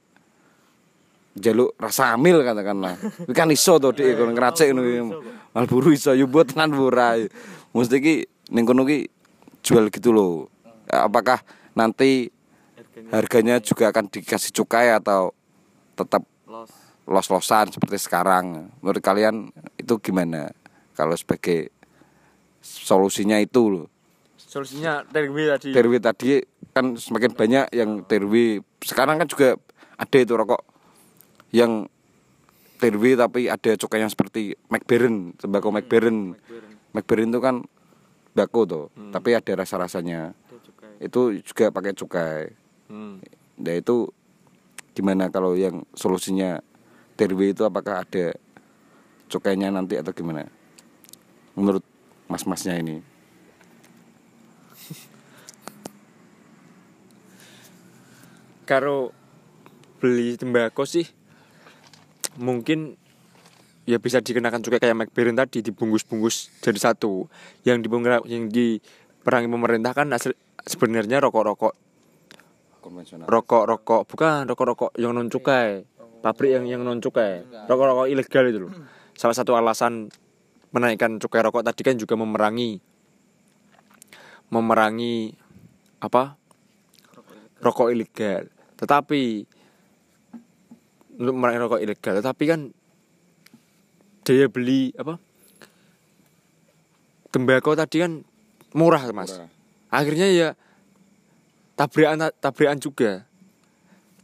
[1.39, 2.99] jaluk rasa amil katakanlah.
[2.99, 5.23] Kuwi kan iso to dik kono ngeracik ngono.
[5.55, 7.15] Malburu iso yo buat tenan ora.
[7.71, 8.15] Mesti ki
[8.51, 9.07] ning kono ki
[9.63, 10.51] jual gitu loh.
[10.91, 11.39] Apakah
[11.71, 12.27] nanti
[13.15, 15.31] harganya juga akan dikasih cukai atau
[15.95, 16.71] tetap Los.
[17.07, 18.67] los-losan seperti sekarang.
[18.83, 20.51] Menurut kalian itu gimana?
[20.91, 21.71] Kalau sebagai
[22.59, 23.87] solusinya itu loh.
[24.51, 25.71] Solusinya TRW tadi.
[25.71, 26.43] TRW tadi
[26.75, 28.59] kan semakin banyak yang TRW.
[28.83, 29.55] Sekarang kan juga
[29.95, 30.59] ada itu rokok
[31.55, 31.87] yang
[32.83, 36.35] TRW tapi ada cukainya seperti McBaren, tembakau McBaren.
[36.91, 37.63] McBaren itu kan
[38.35, 38.85] bako tuh,
[39.15, 40.35] tapi ada rasa-rasanya.
[40.99, 42.51] Itu juga pakai cukai.
[42.91, 43.23] Hmm.
[43.55, 44.11] Nah itu
[44.91, 46.59] gimana kalau yang solusinya
[47.15, 48.35] TRW itu apakah ada
[49.31, 50.43] cukainya nanti atau gimana?
[51.55, 51.87] Menurut
[52.27, 53.10] mas-masnya ini.
[58.71, 59.11] Karo
[59.99, 61.03] beli tembakau sih
[62.39, 62.95] mungkin
[63.83, 67.27] ya bisa dikenakan cukai kayak McBaren tadi dibungkus-bungkus jadi satu.
[67.67, 70.31] Yang dibungkus yang diperangi pemerintah kan asli,
[70.63, 71.75] sebenarnya rokok-rokok.
[72.79, 73.27] Konvensional.
[73.27, 75.83] rokok-rokok bukan rokok-rokok yang non cukai
[76.23, 78.73] pabrik yang yang non cukai rokok-rokok ilegal itu loh.
[79.19, 80.07] Salah satu alasan
[80.71, 82.79] menaikkan cukai rokok tadi kan juga memerangi
[84.47, 85.35] memerangi
[85.99, 86.39] apa?
[87.59, 89.45] Rokok ilegal tetapi
[91.21, 92.61] untuk memerangi rokok ilegal tetapi kan
[94.25, 95.21] daya beli apa
[97.29, 98.25] tembakau tadi kan
[98.73, 99.49] murah mas Murah.
[99.93, 100.49] akhirnya ya
[101.77, 103.11] tabrakan tabrakan juga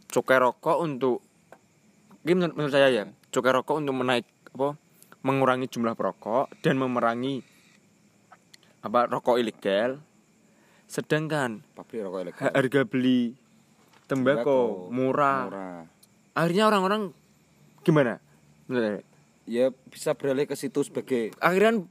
[0.10, 1.22] cukai rokok untuk
[2.26, 4.26] ini menurut, menurut saya ya cukai rokok untuk menaik
[4.58, 4.76] apa
[5.22, 7.44] mengurangi jumlah perokok dan memerangi
[8.82, 10.00] apa rokok ilegal
[10.88, 12.42] sedangkan Pabrik rokok ilegal.
[12.48, 13.36] ha- harga beli
[14.08, 15.52] tembakau murah.
[15.52, 15.78] Murah.
[16.32, 17.02] akhirnya orang-orang
[17.84, 18.24] gimana?
[19.48, 21.84] Ya bisa beralih ke situ sebagai akhirnya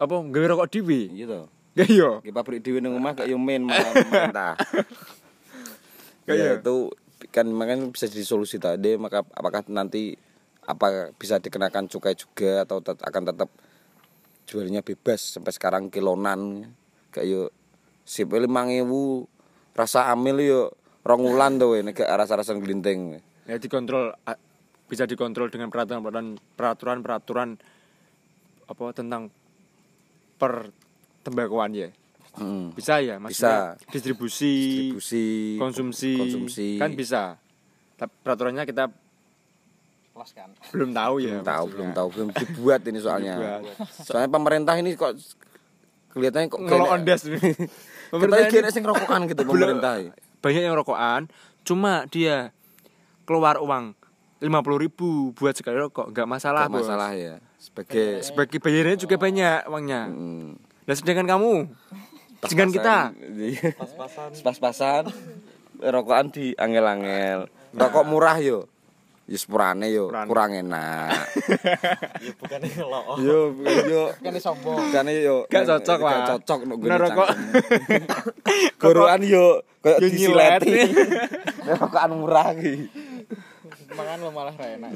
[0.00, 1.46] apa gawe rokok dewi gitu.
[1.78, 4.58] ya iya Di pabrik di nang omah kayak yo main pemerintah.
[6.28, 6.52] Kayak ya iya.
[6.62, 6.76] itu
[7.34, 10.14] kan makanya bisa jadi solusi tadi maka apakah nanti
[10.64, 13.50] apa bisa dikenakan cukai juga atau tet- akan tetap
[14.46, 16.70] jualnya bebas sampai sekarang kilonan
[17.10, 17.42] kayak yo
[18.06, 18.66] sip lima
[19.74, 20.62] rasa amil yo
[21.00, 24.12] rong wulan tuh ini kayak rasa-rasa gelinting ya dikontrol
[24.84, 26.06] bisa dikontrol dengan peraturan
[26.54, 27.48] peraturan peraturan
[28.64, 29.30] apa tentang
[30.36, 30.70] per
[31.22, 31.90] tembakuan ya
[32.30, 32.70] Hmm.
[32.70, 33.90] bisa ya maksudnya Bisa.
[33.90, 34.54] distribusi,
[34.94, 35.24] distribusi
[35.58, 37.34] konsumsi konsumsi kan bisa
[37.98, 38.86] tapi peraturannya kita
[40.30, 40.54] kan.
[40.70, 41.74] belum tahu ya belum tahu maksudnya.
[41.74, 43.62] belum tahu belum dibuat ini soalnya Dibuat.
[44.06, 45.18] soalnya pemerintah ini kok
[46.10, 47.66] kelihatannya kok kalau ondas Pemerintah
[48.12, 49.94] pemerintah kira ini sing rokokan gitu pemerintah.
[50.40, 51.28] Banyak yang rokokan
[51.62, 52.52] cuma dia
[53.28, 53.94] keluar uang
[54.40, 56.80] lima puluh ribu buat sekali rokok nggak masalah Gak bos.
[56.88, 57.36] masalah ya.
[57.60, 60.48] Sebagai sebagai bayarannya juga banyak uangnya mm,
[60.88, 61.52] dan sedangkan kamu
[62.40, 62.96] sedangkan kita.
[63.76, 64.28] Pas-pasan.
[64.40, 65.02] pas-pasan
[65.80, 67.52] rokokan di angel-angel.
[67.76, 68.64] Rokok murah yo.
[69.30, 70.26] Ya sepurane yo, Sepurane.
[70.26, 71.14] kurang enak.
[72.20, 73.00] Ya bukannya lo.
[73.16, 74.02] yo, bukan yo.
[74.18, 74.78] Kan sombong.
[74.82, 75.36] Bukan yo.
[75.46, 76.26] Gak cocok, Gak Pak.
[76.34, 77.28] cocok nek gone rokok.
[78.76, 80.60] Gorokan yo kayak Yo nyilet.
[80.66, 80.72] disileti.
[81.64, 82.90] Rokokan murah iki.
[83.90, 84.90] Makan lo malah ra enak.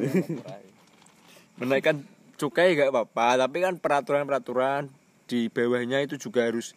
[1.55, 2.03] menaikkan
[2.35, 4.91] cukai gak apa-apa tapi kan peraturan-peraturan
[5.25, 6.75] di bawahnya itu juga harus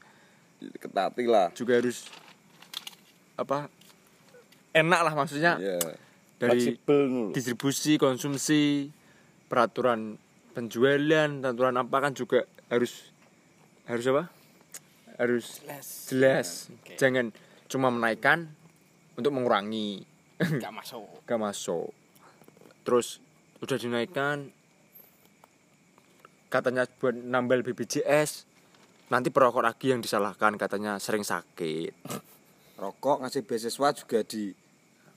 [0.58, 1.50] Ketati lah.
[1.52, 2.06] juga harus
[3.34, 3.65] apa
[4.72, 5.78] enak lah maksudnya Iya.
[6.38, 6.78] Dari
[7.34, 8.93] distribusi konsumsi
[9.50, 10.17] peraturan
[10.54, 13.10] penjualan peraturan apa kan juga harus
[13.89, 14.23] harus apa?
[15.17, 15.88] Harus jelas.
[16.97, 17.34] jangan
[17.65, 18.50] cuma menaikkan
[19.17, 20.06] untuk mengurangi.
[20.38, 21.26] Gak masuk.
[21.26, 21.89] gak masuk.
[22.86, 23.17] Terus
[23.58, 24.54] udah dinaikkan
[26.47, 28.47] katanya buat nambal BPJS
[29.10, 31.91] nanti perokok lagi yang disalahkan katanya sering sakit.
[32.78, 34.54] Rokok ngasih beasiswa juga di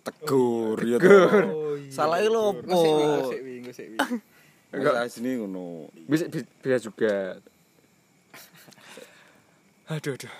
[0.01, 1.29] tegur ya toh.
[1.89, 2.93] Salah lo Ngosek
[3.43, 4.05] wi, opo?
[4.71, 5.11] Enggak.
[5.11, 5.91] Sini ngono.
[6.07, 7.37] bisa bi- bisa juga.
[9.93, 10.33] Aduh aduh.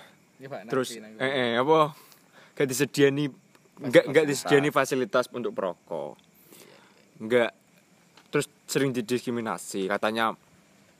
[0.67, 1.91] Terus eh, eh apa?
[2.55, 3.27] Gak disediani
[3.77, 6.15] enggak enggak disediani fasilitas untuk perokok.
[7.19, 7.51] Enggak.
[8.31, 10.31] Terus sering didiskriminasi katanya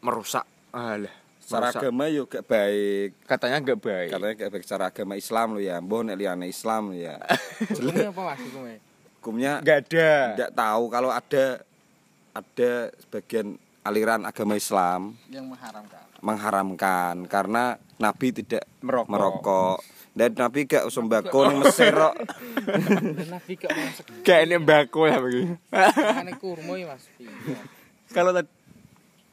[0.02, 1.82] merusak alah Secara merusak.
[1.82, 3.10] agama yo gak baik.
[3.26, 5.76] katanya enggak baik Katanya gak baik secara agama Islam lo ya.
[5.78, 7.16] Mbah nek liyane Islam lo ya.
[7.68, 8.78] Hukumnya apa mas hukumnya?
[9.18, 11.46] Hukumnya enggak ada tidak tahu kalau ada
[12.32, 13.48] ada sebagian
[13.82, 16.04] aliran agama Islam Yang mengharamkan.
[16.22, 17.64] mengharamkan karena
[17.98, 19.10] Nabi tidak Merokok.
[19.10, 19.78] merokok.
[20.12, 22.16] Dan Nabi gak sembako ning Mesir kok.
[23.28, 24.06] Nabi gak masuk.
[24.22, 25.56] kayak ini mbako ya begini
[26.36, 27.04] kurma ya mas.
[28.08, 28.36] Kalau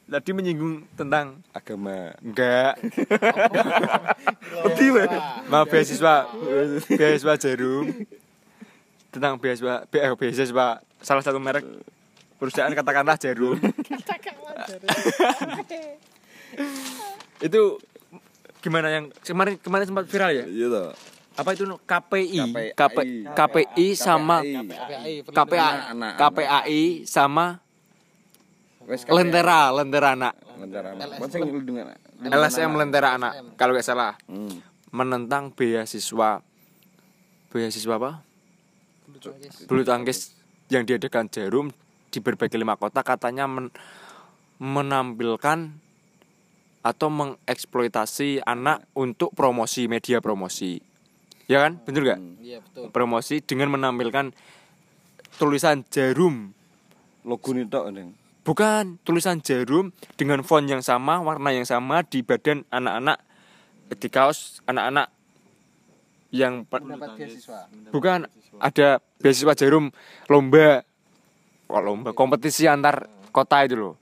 [0.08, 2.16] tadi menyinggung tentang agama.
[2.24, 2.80] Enggak.
[5.52, 6.14] Mau beasiswa.
[6.88, 7.86] Beasiswa jarum.
[9.12, 11.64] Tentang beasiswa be- eh, beasiswa salah satu merek
[12.40, 13.60] perusahaan katakanlah jarum.
[17.38, 17.78] Itu
[18.58, 20.44] gimana yang kemarin kemarin sempat viral ya?
[20.48, 20.90] Iya toh.
[21.38, 21.70] Apa itu?
[21.86, 22.38] KPI?
[22.42, 22.74] KPI.
[22.74, 22.96] KP,
[23.30, 25.22] KPI sama KPI.
[26.18, 27.62] KPAI sama.
[28.88, 30.34] Lentera Lentera anak.
[30.56, 31.06] Lentera anak.
[32.18, 34.16] LSM Lentera anak kalau nggak salah.
[34.24, 34.64] Hmm.
[34.88, 36.40] menentang beasiswa.
[37.52, 38.24] Beasiswa apa?
[39.68, 40.32] Bulu tangkis.
[40.68, 41.66] Yang diadakan Jarum
[42.08, 43.72] di berbagai lima kota katanya men-
[44.56, 45.72] menampilkan
[46.80, 50.80] atau mengeksploitasi anak untuk promosi media promosi.
[51.44, 51.80] Ya kan?
[51.84, 52.88] Bener gak Iya betul.
[52.88, 54.32] promosi dengan menampilkan
[55.36, 56.52] tulisan Jarum.
[57.24, 58.12] Logo nih tok Neng.
[58.48, 63.20] Bukan tulisan Jarum dengan font yang sama warna yang sama di badan anak-anak
[63.92, 65.12] di kaos anak-anak
[66.32, 67.68] yang pe- Dapat beasiswa.
[67.88, 68.24] bukan
[68.56, 69.88] ada beasiswa jarum
[70.28, 70.84] lomba.
[71.68, 73.94] Kok lomba kompetisi antar kota itu loh.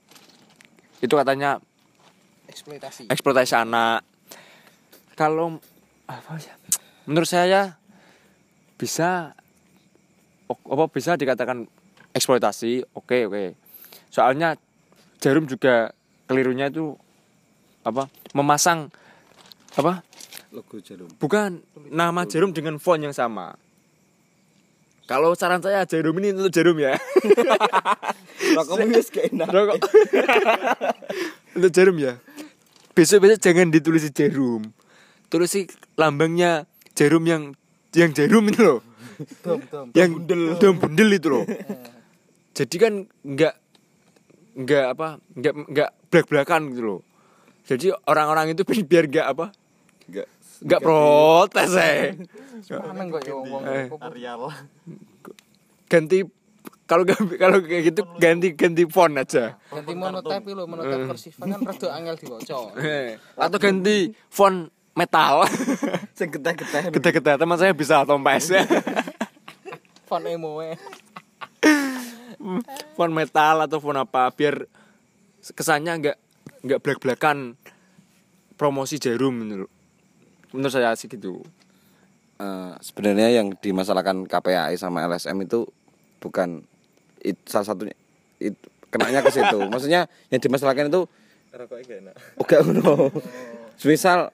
[0.99, 1.59] Itu katanya
[2.47, 3.11] Eksploitasi.
[3.11, 4.03] eksploitasi anak.
[5.15, 5.59] Kalau
[6.07, 6.55] apa ya
[7.03, 7.75] menurut saya
[8.75, 9.35] bisa
[10.47, 11.67] apa bisa dikatakan
[12.11, 13.43] eksploitasi oke oke
[14.11, 14.55] soalnya
[15.23, 15.91] jarum juga
[16.27, 16.95] kelirunya itu
[17.87, 18.91] apa memasang
[19.77, 20.03] apa?
[20.51, 21.11] Logo jarum.
[21.19, 23.55] Bukan nama jarum dengan font yang sama.
[25.07, 26.99] Kalau saran saya jarum ini untuk jarum ya.
[28.59, 29.07] Rokokmu wis
[29.55, 29.79] Rokok.
[31.55, 32.19] untuk jarum ya.
[32.91, 34.67] Besok besok jangan ditulis jarum.
[35.31, 35.51] Tulis
[35.95, 37.55] lambangnya jarum yang
[37.95, 38.79] yang jarum itu loh.
[39.41, 39.87] Dom, dom.
[39.95, 40.11] yang
[40.59, 41.45] dom bundel itu loh.
[42.57, 42.93] Jadi kan
[43.23, 43.53] nggak
[44.57, 47.01] nggak apa nggak nggak belak belakan gitu loh.
[47.63, 49.45] Jadi orang-orang itu bi- biar nggak apa?
[50.07, 52.17] Enggak nggak protes eh.
[52.65, 53.85] Ya Eh.
[54.01, 54.49] Arial.
[55.85, 56.25] Ganti
[56.83, 59.59] kalau nggak- kalau kayak gitu ganti ganti font aja.
[59.69, 62.57] Ganti monotype lho, monotype kursiva kan rada angel diwaca.
[62.81, 64.57] Eh, atau ganti font
[64.91, 65.45] metal.
[66.11, 68.49] Sing getah-getah gede-gede teman saya bisa tompes
[70.07, 70.73] Font emo eh.
[72.95, 74.65] font metal atau font apa biar
[75.53, 76.17] kesannya nggak
[76.65, 77.59] nggak belak belakan
[78.57, 79.71] promosi jarum menurut
[80.51, 81.45] menurut saya sih gitu
[82.37, 85.65] Eh, sebenarnya yang dimasalahkan KPAI sama LSM itu
[86.21, 86.61] bukan
[87.25, 87.97] it, salah satunya
[88.37, 88.53] it,
[88.93, 89.57] kenanya ke situ.
[89.73, 91.09] Maksudnya yang dimasalahkan itu
[91.49, 92.93] rokoknya gak enak enggak ngono.
[93.81, 94.29] Misal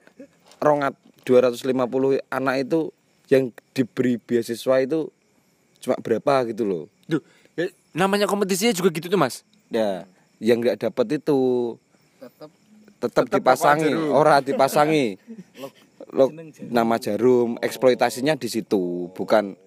[0.60, 0.92] rongat
[1.24, 2.92] 250 anak itu
[3.32, 5.08] yang diberi beasiswa itu
[5.80, 6.84] cuma berapa gitu loh.
[7.08, 7.24] Duh,
[7.54, 10.06] ya, namanya kompetisinya juga gitu tuh mas Ya,
[10.38, 11.38] yang nggak dapat itu
[12.18, 12.50] tetap
[12.94, 14.12] Tetep dipasangi, jarum.
[14.12, 15.06] ora dipasangi.
[16.14, 16.30] Lo,
[16.62, 19.58] nama jarum, eksploitasinya di situ, bukan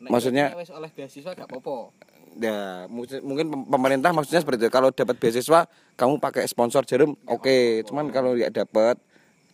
[0.00, 1.92] Maksudnya- oleh beasiswa gak apa-apa.
[2.32, 4.72] ya mungkin mungkin pem- pemerintah maksudnya seperti itu.
[4.72, 7.56] Kalau dapat beasiswa, kamu pakai sponsor jarum, oke.
[7.84, 8.96] Cuman kalau nggak dapat,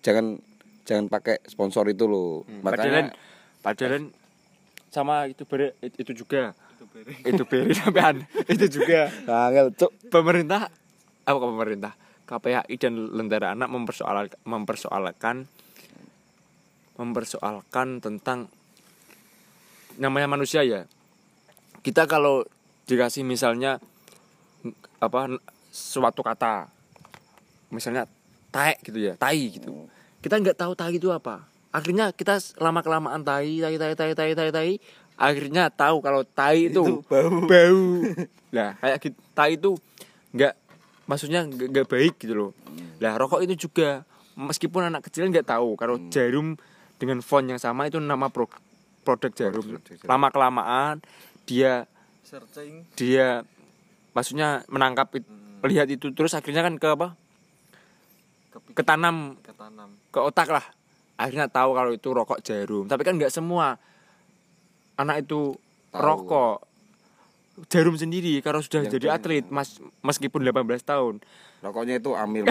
[0.01, 0.39] jangan
[0.85, 2.45] jangan pakai sponsor itu loh.
[2.61, 3.03] padahal Makanya
[3.59, 4.03] padahal
[4.97, 6.57] sama itu beri, itu, itu juga.
[7.21, 7.77] Itu beri.
[7.79, 8.25] Sampean.
[8.49, 9.13] Itu juga.
[9.29, 9.93] Angel cuk.
[10.09, 10.73] pemerintah
[11.29, 11.93] apa kok pemerintah?
[12.27, 15.47] KPAI dan Lentera Anak mempersoal mempersoalkan
[16.97, 18.49] mempersoalkan tentang
[20.01, 20.89] namanya manusia ya.
[21.85, 22.43] Kita kalau
[22.89, 23.79] dikasih misalnya
[24.99, 25.39] apa
[25.71, 26.73] suatu kata
[27.71, 28.09] misalnya
[28.49, 29.87] tai gitu ya tai gitu.
[30.25, 34.33] Kita nggak tahu tai itu apa akhirnya kita lama kelamaan tai tai tai tai tai
[34.33, 34.71] tai tai
[35.17, 37.45] akhirnya tahu kalau tai itu, bau.
[37.49, 37.85] bau.
[38.57, 39.71] Nah kayak gitu tai itu
[40.33, 40.55] nggak
[41.05, 42.51] maksudnya nggak baik gitu loh.
[43.03, 46.57] Lah rokok itu juga meskipun anak kecil nggak tahu kalau jarum
[46.97, 48.49] dengan font yang sama itu nama pro-
[49.05, 49.77] produk jarum.
[50.09, 51.05] Lama kelamaan
[51.45, 51.85] dia
[52.25, 52.89] searching.
[52.97, 53.45] dia
[54.17, 55.29] maksudnya menangkap it-
[55.67, 57.09] lihat itu terus akhirnya kan ke apa?
[58.73, 59.37] Ketanam.
[59.45, 59.91] Ketanam.
[60.09, 60.65] Ke otak lah
[61.17, 62.85] akhirnya tahu kalau itu rokok jarum.
[62.87, 63.81] Tapi kan nggak semua.
[64.97, 65.57] Anak itu
[65.93, 66.01] Tahu.
[66.01, 66.57] rokok
[67.73, 71.15] jarum sendiri kalau sudah Yang jadi atlet mas meskipun 18 tahun.
[71.65, 72.45] Rokoknya itu amil.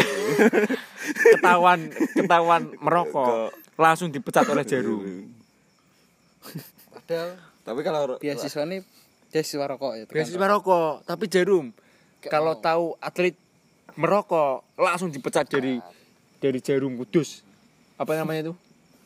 [1.37, 5.29] ketahuan ketahuan merokok langsung dipecat oleh jarum.
[6.89, 8.81] Padahal Tapi kalau beasiswa ini
[9.33, 10.03] beasiswa rokok ya.
[10.05, 11.69] tekan beasiswa rokok tapi jarum.
[12.21, 13.37] Kayak kalau tahu atlet
[13.93, 15.77] merokok langsung dipecat dari
[16.41, 17.44] dari jarum kudus
[17.95, 18.53] apa namanya itu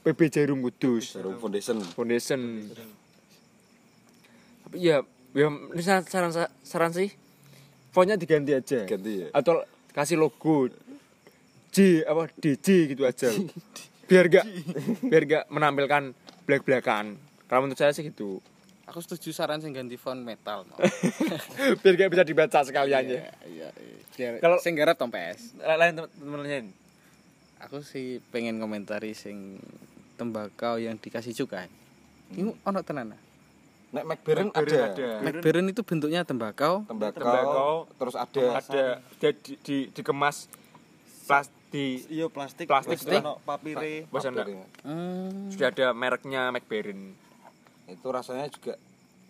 [0.01, 2.39] PB jarum kudus jarum foundation foundation
[4.65, 6.31] tapi ya ya ini saran saran,
[6.61, 7.09] saran sih
[7.89, 9.27] fontnya diganti aja Ganti ya.
[9.31, 9.61] atau
[9.91, 10.69] kasih logo
[11.69, 13.29] J apa DJ gitu aja
[14.09, 14.45] biar gak
[15.05, 16.13] biar gak menampilkan
[16.43, 17.13] belak belakan
[17.45, 18.41] kalau menurut saya sih gitu
[18.89, 20.65] Aku setuju saran sing ganti font metal.
[20.65, 20.81] mau.
[21.85, 23.69] biar gak bisa dibaca sekalian ya Iya, iya.
[23.69, 23.93] iya.
[24.17, 25.53] Biar Kalau- sing garap Tom PS.
[25.61, 26.65] lain temen-temen lain
[27.60, 29.60] Aku sih pengen komentari sing
[30.16, 31.68] tembakau yang dikasih cukai.
[32.32, 33.16] Ini ono tenan.
[33.89, 34.93] Nek McBaren Blackberry ada.
[34.93, 35.10] ada.
[35.26, 36.86] McBaren itu bentuknya tembakau.
[36.86, 38.84] Tembakau, Tembakau, terus ada ada
[39.18, 40.45] dia di, di, dikemas
[41.26, 43.22] plastik iya plastik Plastik, plastik.
[43.22, 44.05] ono papire?
[44.10, 44.66] McBaren.
[44.82, 45.49] Hmm.
[45.53, 47.14] sudah ada mereknya McBaren
[47.86, 48.78] Itu rasanya juga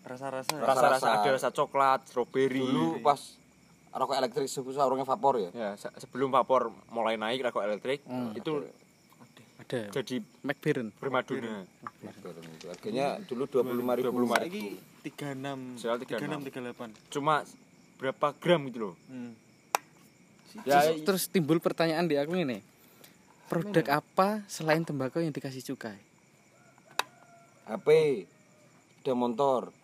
[0.00, 1.08] rasa-rasa rasa-rasa Rasa-rasa.
[1.20, 3.20] ada rasa coklat strawberry dulu pas
[3.90, 5.50] rokok elektrik saurungnya vapor ya.
[5.50, 8.30] ya se- sebelum vapor mulai naik rokok elektrik Hmm.
[8.32, 8.66] itu
[9.60, 10.02] Ada.
[10.02, 10.94] jadi McBaren.
[10.94, 11.66] primadona
[12.02, 12.66] McBaren itu.
[12.70, 14.26] Harganya dulu 25.000 ribu.
[14.26, 14.46] 25.000.
[14.46, 14.64] Iki
[15.10, 16.46] 36 Soal 36.
[16.50, 17.34] 36 38 cuma
[18.00, 19.32] berapa gram gitu loh hmm.
[20.64, 22.62] ya terus, terus timbul pertanyaan di aku ini.
[23.50, 25.98] Produk apa selain tembakau yang dikasih cukai?
[27.66, 27.86] HP,
[29.02, 29.74] ada motor.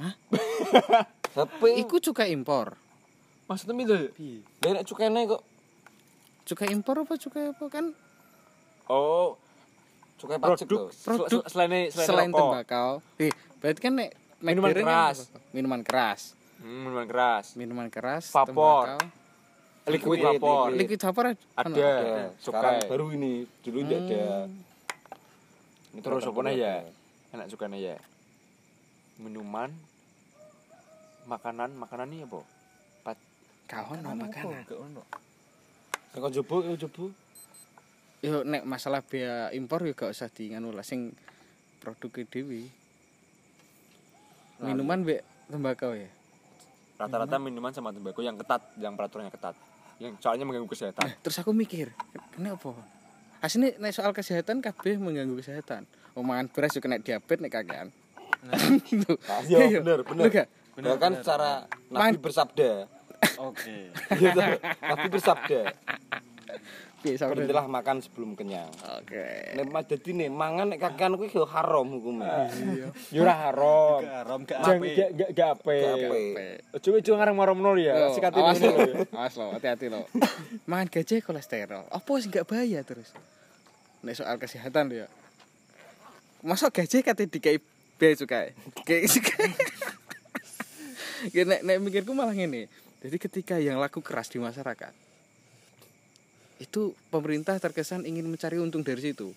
[0.00, 0.14] Hah?
[1.34, 1.62] HP.
[1.78, 2.76] Iku cukai impor.
[3.44, 3.96] maksudnya itu
[4.60, 4.76] Lah
[5.08, 5.42] nek kok
[6.44, 7.92] Cukai impor apa cukai apa kan?
[8.86, 9.36] oh
[10.16, 10.88] cukai pajak produk.
[10.90, 12.40] Produk sel- selain selain, Selain rokok.
[12.42, 12.90] tembakau.
[13.16, 15.16] Eh, berarti kan nek Minuman kan keras.
[15.26, 15.38] apa?
[15.50, 16.20] Minuman keras.
[16.58, 18.48] Hmm, minuman keras Minuman keras, Vapor.
[18.48, 19.00] tembakau.
[19.88, 21.00] liquid Liquid, vapor liquid.
[21.00, 21.40] Vapor ada.
[21.54, 22.24] ada Ada.
[22.36, 24.24] Sekarang baru ini, dulu enggak ada.
[25.88, 26.74] Ini terus apa ya
[27.30, 27.96] enak sukanya ya
[29.16, 29.72] minuman
[31.28, 32.40] makanan makanan ini apa
[33.04, 33.18] Pat
[33.68, 34.64] Kawan no makanan.
[34.64, 35.02] gak ono
[36.08, 37.12] kon jobo, yo jobo.
[38.18, 41.12] Yo nek masalah biaya impor yo gak usah diinganu lah sing
[41.78, 42.66] produk dewi.
[44.58, 46.08] Minuman be tembakau ya.
[46.98, 49.54] rata-rata minuman sama tembakau yang ketat yang peraturannya ketat
[50.02, 51.94] yang soalnya mengganggu kesehatan Terus aku mikir,
[52.34, 52.74] kenapa?
[53.38, 55.86] Asli nek soal kesehatan kabeh mengganggu kesehatan.
[56.18, 57.88] Omongan beras juga kena diabetes nek kakean.
[59.06, 59.14] Tuh.
[59.30, 59.78] Ah, iya, Iya.
[59.78, 60.26] bener, bener.
[60.26, 60.46] Bener
[60.78, 60.86] gak?
[60.88, 61.50] Bahkan secara
[61.88, 62.70] Nabi Man- bersabda.
[63.36, 63.76] oke
[64.22, 64.46] Iya, toh.
[64.80, 65.60] Nabi bersabda,
[66.98, 68.70] berhentilah makan sebelum kenyang.
[68.98, 69.54] Oke.
[69.54, 72.50] Nek mah dadi nih mangan nek kakean kuwi yo haram hukumnya.
[73.10, 76.58] yura haram gak haram gak Jangan ape gak gak gak ape Gak.
[76.74, 78.98] Ojo ojo ngarang marang nol ya Yo, sikatin awas ini lo, ya.
[79.14, 80.02] awas lo, hati-hati lo.
[80.70, 81.84] Mangan gajah kolesterol.
[81.86, 83.14] Apa sih nggak bahaya terus?
[84.00, 85.06] Nek soal kesehatan ya.
[86.40, 87.58] Masa gajah kate dikai
[87.94, 88.54] bea cukai.
[88.82, 89.48] Kayak cukai.
[89.50, 89.77] Kayak
[91.32, 92.66] nek nek mikirku malah ngene.
[92.98, 94.90] Jadi ketika yang laku keras di masyarakat
[96.58, 99.30] itu pemerintah terkesan ingin mencari untung dari situ.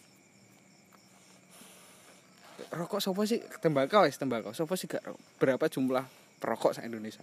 [2.74, 4.56] Rokok sopo sih tembakau wis tembakau.
[4.58, 5.06] Sopo sih gak
[5.38, 6.06] berapa jumlah
[6.42, 7.22] perokok sa Indonesia?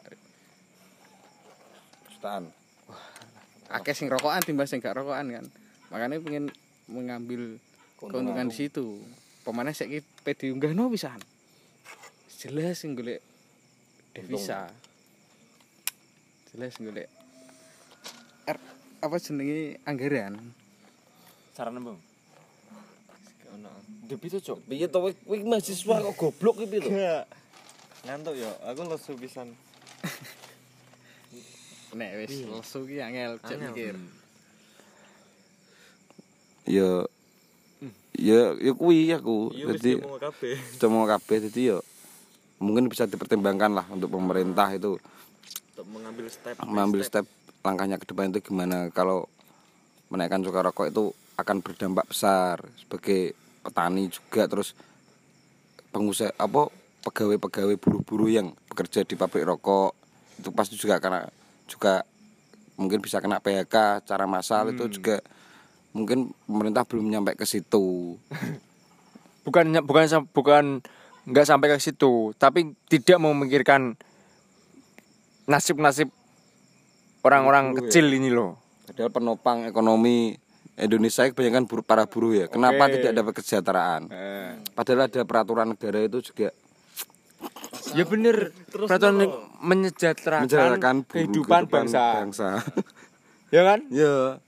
[2.15, 2.51] Jutaan.
[3.69, 5.45] akeh sing rokokan timbang sing gak rokokan kan
[5.93, 6.49] makanya pengen
[6.89, 7.61] mengambil
[8.01, 8.97] keuntungan di situ
[9.45, 11.21] pemane saiki pe diunggahno pisan
[12.41, 13.21] jelas sing golek
[14.19, 14.71] devisa.
[16.51, 17.07] Jelas golek
[18.49, 18.59] R,
[19.05, 20.35] apa jenenge anggaran?
[21.55, 22.01] Cara nembung
[23.59, 23.71] ono.
[24.09, 24.59] Depi to, Cok.
[24.69, 24.99] Piye to?
[25.01, 26.91] Kowe mahasiswa kok goblok iki to?
[26.93, 27.25] gak.
[28.07, 28.51] Ngantuk yo.
[28.65, 29.53] Aku lesu pisan.
[31.99, 33.97] Nek wis lesu ki angel cek mikir.
[36.69, 37.09] Ya
[38.15, 39.51] ya ya kuwi aku.
[39.57, 39.93] iya Dadi
[40.79, 41.39] cuma kabeh.
[41.49, 41.79] dadi ya
[42.59, 44.99] mungkin bisa dipertimbangkan lah untuk pemerintah itu.
[45.75, 47.27] Untuk mengambil step mengambil step.
[47.59, 48.89] langkahnya ke depan itu gimana.
[48.95, 49.27] Kalau
[50.09, 51.05] menaikkan cukai rokok itu
[51.39, 54.75] akan berdampak besar sebagai petani juga terus
[55.95, 56.67] pengusaha apa
[57.07, 59.95] pegawai-pegawai buruh-buruh yang bekerja di pabrik rokok
[60.39, 61.27] itu pasti juga karena
[61.71, 62.03] juga
[62.79, 65.23] mungkin bisa kena PHK cara massal itu juga
[65.93, 68.17] mungkin pemerintah belum nyampe ke situ.
[69.49, 70.65] Bukan bukan bukan
[71.29, 73.95] nggak sampai ke situ tapi tidak memikirkan
[75.45, 76.09] nasib-nasib
[77.21, 77.81] orang-orang Buruh ya.
[77.93, 78.57] kecil ini loh
[78.89, 80.33] padahal penopang ekonomi
[80.79, 83.01] Indonesia kebanyakan buruh, para buruh ya kenapa Oke.
[83.01, 84.03] tidak dapat kesejahteraan
[84.73, 86.49] padahal ada peraturan negara itu juga
[87.93, 89.29] ya bener peraturan
[89.61, 92.05] menyejahterakan, menjalankan buruh, kehidupan bangsa.
[92.25, 92.49] bangsa.
[93.55, 94.41] ya kan ya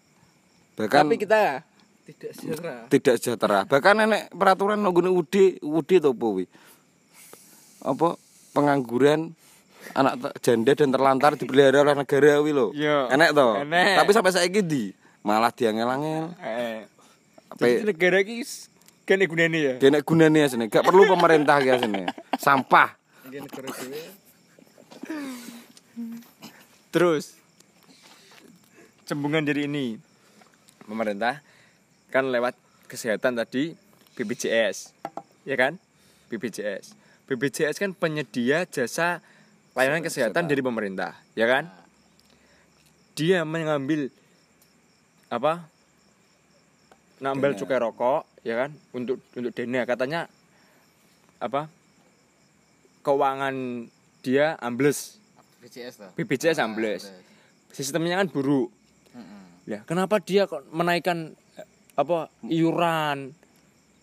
[0.77, 1.65] bahkan tapi kita
[2.09, 6.45] tidak sejahtera tidak sejahtera bahkan nenek peraturan nunggu UD UD to apa wi?
[7.81, 8.17] Apa
[8.53, 9.33] pengangguran
[9.93, 13.09] anak janda dan terlantar dipelihara oleh negara wi lo Iya.
[13.11, 13.97] enek to Enek.
[13.97, 16.85] tapi sampai saya di malah diangel-angel eh
[17.49, 18.45] apa jadi negara ki
[19.05, 22.07] kan gunane ya Kene gunane asine, gak perlu pemerintah ki asine.
[22.39, 22.95] Sampah.
[23.27, 23.75] Dhewe
[26.91, 27.35] Terus
[29.07, 29.99] cembungan dari ini
[30.87, 31.43] pemerintah
[32.11, 32.55] kan lewat
[32.87, 33.75] kesehatan tadi
[34.15, 34.95] BPJS,
[35.43, 35.75] ya kan?
[36.31, 36.95] BPJS.
[37.31, 39.23] BPJS kan penyedia jasa
[39.79, 41.71] layanan kesehatan dari pemerintah, ya kan?
[43.15, 44.11] Dia mengambil
[45.31, 45.63] apa?
[47.23, 48.75] Nambel cukai rokok, ya kan?
[48.91, 50.27] Untuk untuk dana katanya
[51.39, 51.71] apa?
[53.07, 53.87] Keuangan
[54.27, 55.23] dia ambles.
[56.19, 57.15] BPJS ambles.
[57.71, 58.75] Sistemnya kan buruk.
[59.71, 63.39] Ya, kenapa dia kok menaikkan eh, apa iuran?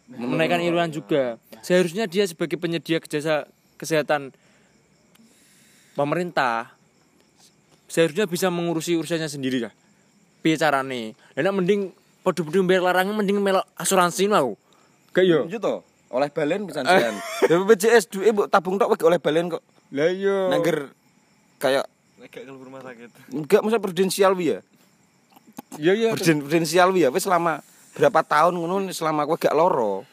[0.08, 1.36] Menaikkan iuran juga.
[1.60, 3.44] Seharusnya dia sebagai penyedia jasa
[3.76, 4.32] kesehatan
[5.94, 6.72] pemerintah
[7.88, 9.74] seharusnya bisa mengurusi urusannya sendiri lah.
[10.40, 11.18] Piye carane?
[11.36, 11.82] Lah nek mending
[12.22, 14.56] padha-padha bayar larangan mending melok asuransi mau.
[15.12, 15.44] Gak yo.
[15.44, 15.80] Lanjut toh.
[16.08, 17.16] Oleh balen pisan sian.
[17.52, 19.64] BPJS duwe mbok tabung tok oleh balen kok.
[19.92, 20.48] Lah yo.
[20.48, 20.92] Nangger
[21.60, 21.84] kayak
[22.28, 23.10] Gak ke rumah sakit.
[23.32, 24.60] enggak masa prudensial wi ya.
[25.80, 26.12] Yo yo.
[26.16, 27.60] Pruden- Prudensial wi ya wis selama
[27.98, 30.06] berapa tahun ngono selama kowe gak loro.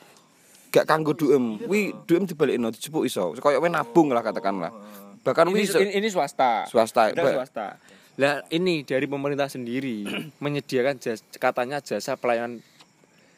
[0.72, 1.60] Gak kanggo duem.
[1.68, 3.36] Wi duem dibalikno dijupuk iso.
[3.36, 4.72] Kayak kowe nabung lah katakanlah.
[5.24, 6.64] Bahkan Ini, ini, ini swasta.
[6.68, 7.12] swasta.
[7.12, 7.66] Kita swasta.
[8.20, 10.04] Lah ini dari pemerintah sendiri
[10.44, 12.64] menyediakan jas, katanya jasa pelayanan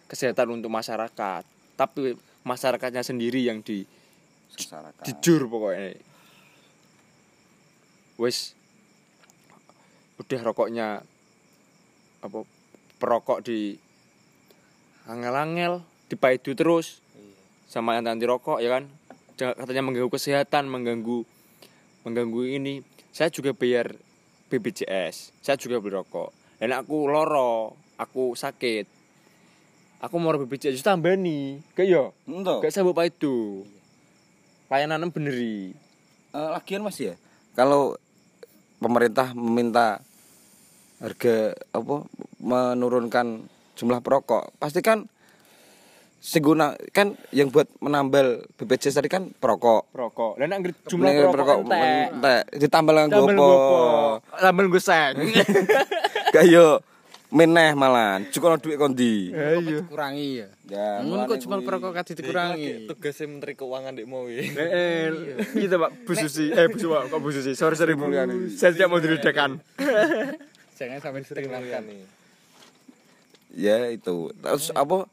[0.07, 1.42] kesehatan untuk masyarakat.
[1.76, 2.14] Tapi
[2.47, 3.82] masyarakatnya sendiri yang di
[4.55, 5.05] Masyarakat.
[5.05, 5.99] dijur pokoknya.
[8.16, 8.57] Wis
[10.16, 11.05] udah rokoknya
[12.24, 12.38] apa
[12.97, 13.76] perokok di
[15.07, 17.00] angel-angel dipaidu terus.
[17.66, 18.86] Sama yang anti rokok ya kan?
[19.36, 21.26] Katanya mengganggu kesehatan mengganggu
[22.07, 22.86] mengganggu ini.
[23.11, 23.96] Saya juga bayar
[24.46, 26.30] BPJS saya juga beli rokok.
[26.62, 28.86] Dan aku loro aku sakit.
[30.04, 32.61] Aku mau BPJS tambah nih kayak yo Ento.
[32.61, 33.64] gak sabuk itu
[34.68, 35.72] layanan beneri
[36.36, 37.16] Eh, lagian Mas ya.
[37.57, 37.96] Kalau
[38.76, 40.04] pemerintah meminta
[41.00, 42.04] harga apa
[42.36, 45.05] menurunkan jumlah perokok, pasti kan
[46.16, 49.87] seguna kan yang buat menambal BPJS tadi kan perokok.
[49.93, 52.43] perokok dan anggar jumlah Nek perokok entek entek.
[52.59, 53.37] ditambah lah tambah gopo.
[53.37, 53.79] ngopo
[54.35, 55.14] tambah guseng
[56.33, 56.81] Kayak
[57.37, 59.35] meneh malan, cukup duit kondi.
[59.35, 60.49] ayo Kurangi ya.
[60.64, 61.62] Ya, Mun kok kuwi.
[61.62, 62.87] perokok kate dikurangi.
[62.87, 64.47] Tugasnya Menteri Keuangan di mau ya.
[64.47, 65.11] Eh,
[65.53, 68.07] gitu pak, Bu Susi, eh Bu Susi, kok Bu Susi, sorry sorry Bu,
[68.49, 69.59] saya tidak mau diledakan.
[70.74, 72.16] Jangan sampai diterima nih.
[73.57, 74.28] Ya itu.
[74.36, 75.09] Terus apa?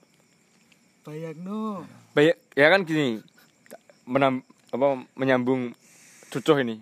[1.01, 1.87] Bayangno.
[2.11, 3.23] Baik, ya kan gini,
[4.03, 4.85] menam, apa
[5.15, 5.71] menyambung
[6.29, 6.77] cucuh ini,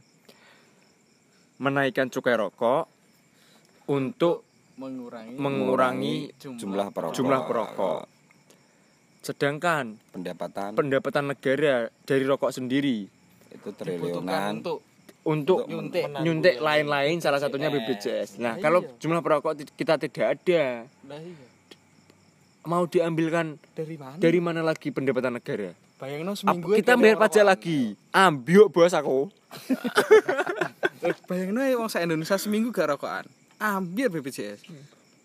[1.57, 2.89] menaikkan cukai rokok
[3.87, 6.15] untuk Mengurangi mengurangi
[6.57, 7.13] Jumlah perokok.
[7.13, 8.01] jumlah perokok.
[9.21, 13.05] Sedangkan Pendapatan pendapatan negara dari rokok sendiri
[13.51, 14.57] itu triliunan.
[14.57, 14.81] untuk
[15.21, 16.09] untuk Nyuntik.
[16.17, 18.41] nyuntik lain-lain salah satunya BPJS.
[18.41, 21.45] Nah, kalau jumlah perokok kita tidak ada, Lah iya.
[22.65, 24.15] Mau diambilkan Dari mana?
[24.17, 25.73] dari mana lagi pendapatan negara?
[26.01, 27.93] Bayangno Apa, seminggu kita bayar pajak lagi.
[28.09, 29.29] Ambiuk bos aku.
[31.29, 33.29] Bayangno ya wong sak Indonesia seminggu gak rokokan.
[33.61, 34.65] Ambil BPJS.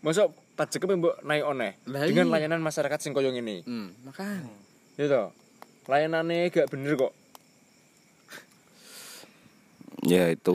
[0.04, 2.32] Masuk pajak ke mbok naik oneh dengan iya.
[2.36, 3.64] layanan masyarakat sing koyo ngene.
[3.64, 4.52] Hmm, makanya.
[5.00, 5.32] Gitu.
[5.88, 7.12] Layanannya gak bener kok.
[10.04, 10.52] Ya itu.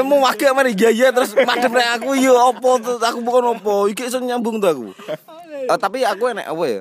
[0.00, 4.08] Mau wakil mari gaya terus madem nek aku ya opo tuh aku bukan opo iki
[4.08, 4.88] iso nyambung tuh aku.
[5.68, 6.80] Eh, tapi aku enek apa ya?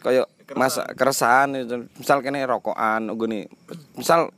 [0.00, 0.26] Kayak
[0.58, 1.54] masa keresahan
[1.94, 3.46] misal kene rokokan nih
[3.94, 4.34] Misal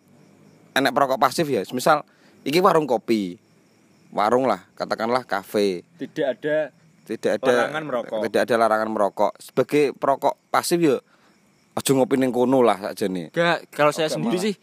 [0.77, 1.65] enek perokok pasif ya.
[1.73, 2.05] Misal
[2.45, 3.41] iki warung kopi.
[4.13, 5.89] Warung lah, katakanlah kafe.
[5.97, 6.69] Tidak ada
[7.03, 8.19] Tidak ada Larangan merokok.
[8.29, 9.33] Tidak ada larangan merokok.
[9.41, 11.01] Sebagai perokok pasif ya
[11.73, 13.33] aja ngopi ning kono lah saja nih.
[13.33, 14.45] Gak, kalau saya Oke, sendiri malah.
[14.45, 14.55] sih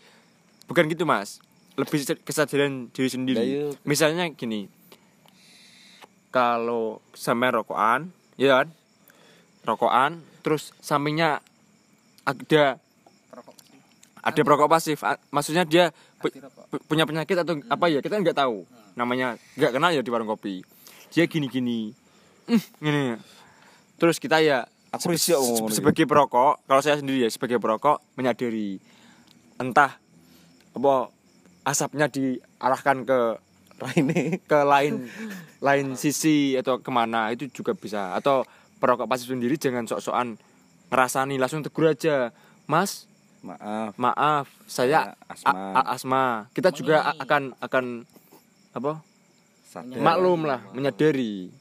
[0.70, 1.42] bukan gitu mas.
[1.74, 3.36] Lebih kesadaran diri sendiri.
[3.36, 3.68] Lah, iya.
[3.82, 4.70] Misalnya gini,
[6.30, 8.68] kalau sampai rokokan, ya kan,
[9.66, 10.12] rokokan,
[10.46, 11.42] terus sampingnya
[12.24, 12.78] ada
[14.20, 15.02] ada perokok pasif.
[15.32, 15.90] Maksudnya dia
[16.20, 16.30] pu-
[16.70, 18.68] pu- punya penyakit atau apa ya kita nggak tahu.
[18.94, 20.62] Namanya nggak kenal ya di warung kopi.
[21.10, 21.96] Dia gini-gini,
[22.46, 23.04] "Hmm, gini.
[23.98, 25.38] Terus kita ya Aku Se-
[25.70, 28.82] sebagai perokok kalau saya sendiri ya sebagai perokok menyadari
[29.56, 30.02] entah
[30.72, 31.10] apa
[31.64, 33.20] asapnya diarahkan ke
[33.80, 34.44] Raine.
[34.44, 35.08] ke lain
[35.60, 38.44] lain sisi atau ke mana itu juga bisa atau
[38.78, 40.36] perokok pasif sendiri jangan sok-sokan
[40.90, 43.08] ngerasani langsung tegur aja mas
[43.40, 43.96] Maaf.
[43.96, 45.48] maaf saya asma.
[45.48, 47.86] a- a- asma kita juga akan akan
[48.76, 49.00] apa
[49.64, 49.96] Sadar.
[49.96, 51.56] maklum lah menyadari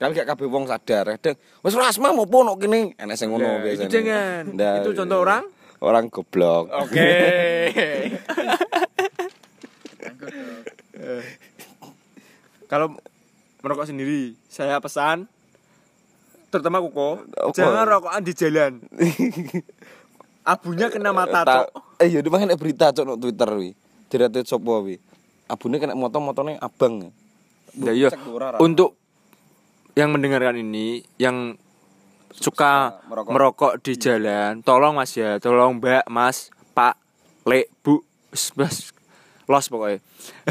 [0.00, 1.12] Kan gak kabeh wong sadar.
[1.12, 3.84] Kadang wis ora asma mau pono kene enek sing ngono biasanya.
[3.84, 4.42] itu jangan.
[4.80, 5.44] Itu contoh orang?
[5.80, 6.68] Orang goblok.
[6.70, 7.10] oke
[12.66, 12.94] kalau
[13.60, 15.26] merokok sendiri saya pesan
[16.50, 17.54] terutama kuko Apa?
[17.54, 18.72] jangan rokokan di jalan
[20.42, 21.68] abunya kena mata Ta- cok
[21.98, 23.74] eh iya dia makanya berita cok no Twitter wi
[24.06, 24.98] diretit sopo wi
[25.46, 27.10] abune kena motor motornya abang
[27.70, 28.10] Ya iya.
[28.58, 28.98] Untuk
[29.94, 31.54] yang mendengarkan ini yang
[32.34, 33.30] suka merokok.
[33.30, 33.72] merokok.
[33.82, 36.94] di jalan, tolong Mas ya, tolong Mbak, Mas, Pak,
[37.46, 38.02] Lek, Bu,
[38.56, 38.94] Mas,
[39.50, 39.98] los pokoknya.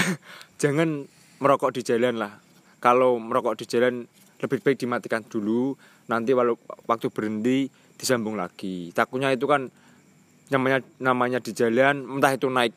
[0.62, 1.08] Jangan
[1.40, 2.36] merokok di jalan lah.
[2.84, 4.04] Kalau merokok di jalan
[4.40, 5.76] lebih baik dimatikan dulu,
[6.08, 8.92] nanti walau waktu berhenti disambung lagi.
[8.96, 9.68] Takutnya itu kan
[10.52, 12.72] namanya namanya di jalan, entah itu naik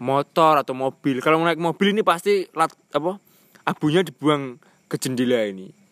[0.00, 1.20] motor atau mobil.
[1.20, 3.20] Kalau naik mobil ini pasti lat, apa
[3.64, 5.83] abunya dibuang ke jendela ini.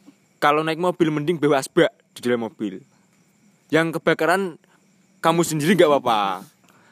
[0.43, 2.83] Kalau naik mobil mending bawa asbak di dalam mobil.
[3.71, 4.59] Yang kebakaran
[5.23, 6.43] kamu sendiri nggak apa-apa.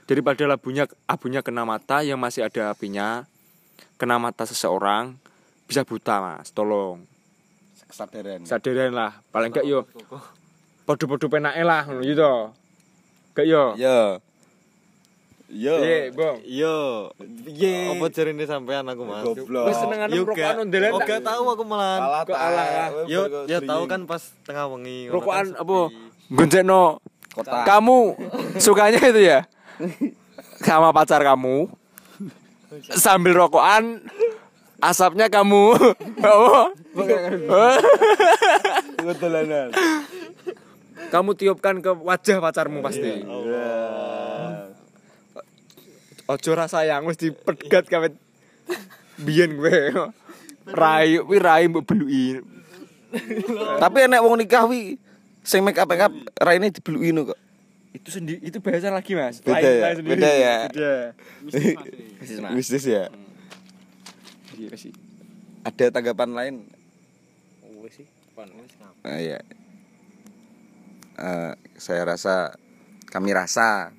[0.07, 3.27] Daripada abunya abunya kena mata yang masih ada apinya,
[3.99, 5.19] kena mata seseorang
[5.67, 6.55] bisa buta mas.
[6.55, 7.03] Tolong
[7.91, 9.19] kesadaran sadaran lah.
[9.35, 9.83] Paling enggak yo
[10.87, 12.55] podo-podo penake lah gitu.
[13.35, 13.75] Gak yo.
[13.75, 14.23] ya
[15.51, 16.37] ya Iya, Bang.
[16.47, 16.77] Yo,
[17.45, 17.91] Ye.
[17.91, 19.27] apa jarine sampean aku mas?
[19.27, 19.67] Goblok.
[19.67, 20.91] Wis senengane Yo rokokan ondelan.
[20.95, 22.23] oh, gak tahu aku malah.
[22.23, 22.89] Kok alah, ah.
[23.11, 25.11] Yo, ya tahu kan pas tengah wengi.
[25.11, 25.79] rokokan kan apa
[26.31, 27.63] gonjekno Kota.
[27.63, 27.99] kamu
[28.59, 29.47] sukanya itu ya
[30.63, 31.71] sama pacar kamu
[32.91, 34.03] sambil rokokan
[34.79, 35.75] asapnya kamu
[36.27, 36.67] oh,
[38.99, 39.71] Betulanan.
[41.11, 43.23] kamu tiupkan ke wajah pacarmu pasti
[46.31, 48.15] ojo rasa yang wis dipegat kawet
[49.19, 49.91] biyen gue
[50.71, 52.39] rai wi rai mbok beluki
[53.83, 54.95] Tapi enek wong nikah wi
[55.43, 57.39] sing make up make up raine dibeluki no kok.
[57.91, 59.99] itu sendiri itu bahasa lagi mas Beda ya?
[59.99, 60.15] sendiri.
[60.15, 60.57] Beda ya?
[60.71, 60.93] beda
[62.55, 63.11] Bisnis ya.
[64.55, 64.95] Iya sih.
[65.67, 66.55] Ada tanggapan lain?
[67.83, 68.07] Wes sih.
[69.03, 69.43] Ah, iya.
[71.19, 71.53] Eh,
[71.83, 72.55] saya rasa
[73.11, 73.91] kami rasa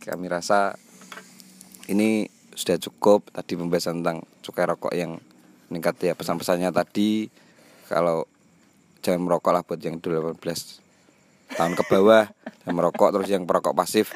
[0.00, 0.72] kami rasa
[1.90, 3.26] ini sudah cukup.
[3.34, 5.18] Tadi pembahasan tentang cukai rokok yang
[5.68, 6.12] meningkat ya.
[6.14, 7.26] Pesan-pesannya tadi
[7.90, 8.24] kalau
[9.02, 10.38] jangan merokok lah buat yang 18
[11.58, 12.30] tahun ke bawah.
[12.64, 14.14] Yang merokok terus yang perokok pasif.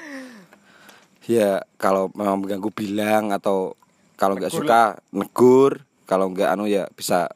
[1.27, 3.75] Ya kalau memang mengganggu bilang atau
[4.15, 5.83] kalau nggak suka negur.
[6.05, 7.33] Kalau nggak anu ya bisa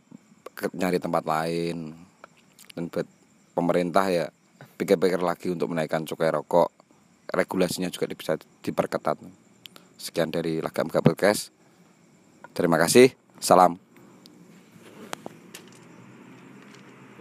[0.76, 1.96] nyari tempat lain.
[2.76, 3.08] Dan buat
[3.58, 4.26] pemerintah ya
[4.78, 6.70] pikir-pikir lagi untuk menaikkan cukai rokok.
[7.28, 9.18] Regulasinya juga bisa diperketat
[9.98, 11.50] sekian dari Lagam Podcast.
[12.54, 13.12] Terima kasih.
[13.42, 13.87] Salam